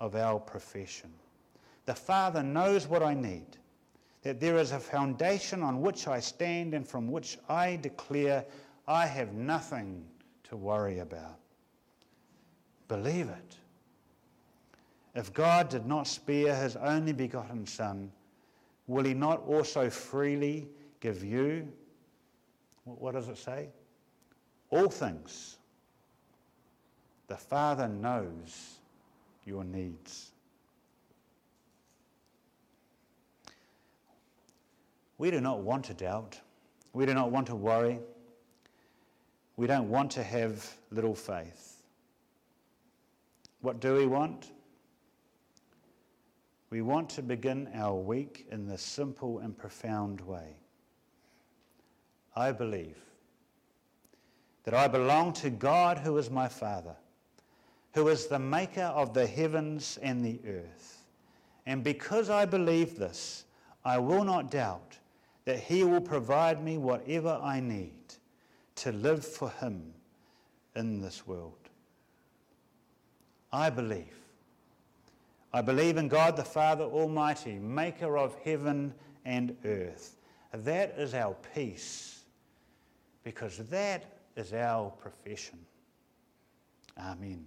of 0.00 0.16
our 0.16 0.40
profession. 0.40 1.10
The 1.84 1.94
Father 1.94 2.42
knows 2.42 2.86
what 2.86 3.02
I 3.02 3.14
need, 3.14 3.46
that 4.22 4.40
there 4.40 4.56
is 4.56 4.72
a 4.72 4.80
foundation 4.80 5.62
on 5.62 5.80
which 5.80 6.08
I 6.08 6.20
stand 6.20 6.74
and 6.74 6.86
from 6.86 7.10
which 7.10 7.38
I 7.48 7.76
declare 7.76 8.44
I 8.86 9.06
have 9.06 9.32
nothing 9.34 10.04
to 10.44 10.56
worry 10.56 11.00
about. 11.00 11.38
Believe 12.88 13.28
it. 13.28 13.56
If 15.14 15.32
God 15.32 15.68
did 15.68 15.86
not 15.86 16.06
spare 16.06 16.54
his 16.56 16.76
only 16.76 17.12
begotten 17.12 17.66
Son, 17.66 18.10
will 18.86 19.04
he 19.04 19.14
not 19.14 19.42
also 19.46 19.90
freely 19.90 20.68
give 21.00 21.22
you, 21.22 21.68
what 22.98 23.14
does 23.14 23.28
it 23.28 23.38
say? 23.38 23.68
All 24.70 24.88
things. 24.88 25.56
The 27.28 27.36
Father 27.36 27.88
knows 27.88 28.78
your 29.44 29.64
needs. 29.64 30.30
We 35.18 35.30
do 35.30 35.40
not 35.40 35.60
want 35.60 35.84
to 35.86 35.94
doubt. 35.94 36.38
We 36.92 37.04
do 37.06 37.14
not 37.14 37.30
want 37.30 37.46
to 37.48 37.54
worry. 37.54 37.98
we 39.56 39.66
don't 39.66 39.88
want 39.88 40.12
to 40.12 40.22
have 40.22 40.72
little 40.92 41.14
faith. 41.14 41.82
What 43.60 43.80
do 43.80 43.94
we 43.94 44.06
want? 44.06 44.52
We 46.70 46.82
want 46.82 47.10
to 47.10 47.22
begin 47.22 47.68
our 47.74 47.94
week 47.94 48.46
in 48.52 48.68
this 48.68 48.82
simple 48.82 49.40
and 49.40 49.56
profound 49.56 50.20
way. 50.20 50.60
I 52.38 52.52
believe 52.52 52.96
that 54.62 54.72
I 54.72 54.86
belong 54.86 55.32
to 55.34 55.50
God 55.50 55.98
who 55.98 56.16
is 56.18 56.30
my 56.30 56.46
Father, 56.46 56.94
who 57.94 58.06
is 58.08 58.26
the 58.26 58.38
maker 58.38 58.82
of 58.82 59.12
the 59.12 59.26
heavens 59.26 59.98
and 60.02 60.24
the 60.24 60.40
earth. 60.46 61.02
And 61.66 61.82
because 61.82 62.30
I 62.30 62.44
believe 62.44 62.96
this, 62.96 63.44
I 63.84 63.98
will 63.98 64.22
not 64.22 64.52
doubt 64.52 64.96
that 65.46 65.58
He 65.58 65.82
will 65.82 66.00
provide 66.00 66.62
me 66.62 66.78
whatever 66.78 67.40
I 67.42 67.58
need 67.58 68.14
to 68.76 68.92
live 68.92 69.24
for 69.24 69.50
Him 69.50 69.92
in 70.76 71.00
this 71.00 71.26
world. 71.26 71.58
I 73.52 73.68
believe 73.68 74.14
I 75.52 75.62
believe 75.62 75.96
in 75.96 76.08
God 76.08 76.36
the 76.36 76.44
Father 76.44 76.84
Almighty, 76.84 77.58
maker 77.58 78.18
of 78.18 78.36
heaven 78.44 78.92
and 79.24 79.56
earth. 79.64 80.16
That 80.52 80.94
is 80.98 81.14
our 81.14 81.34
peace, 81.54 82.17
because 83.28 83.58
that 83.58 84.04
is 84.36 84.54
our 84.54 84.88
profession. 84.88 85.58
Amen. 86.98 87.44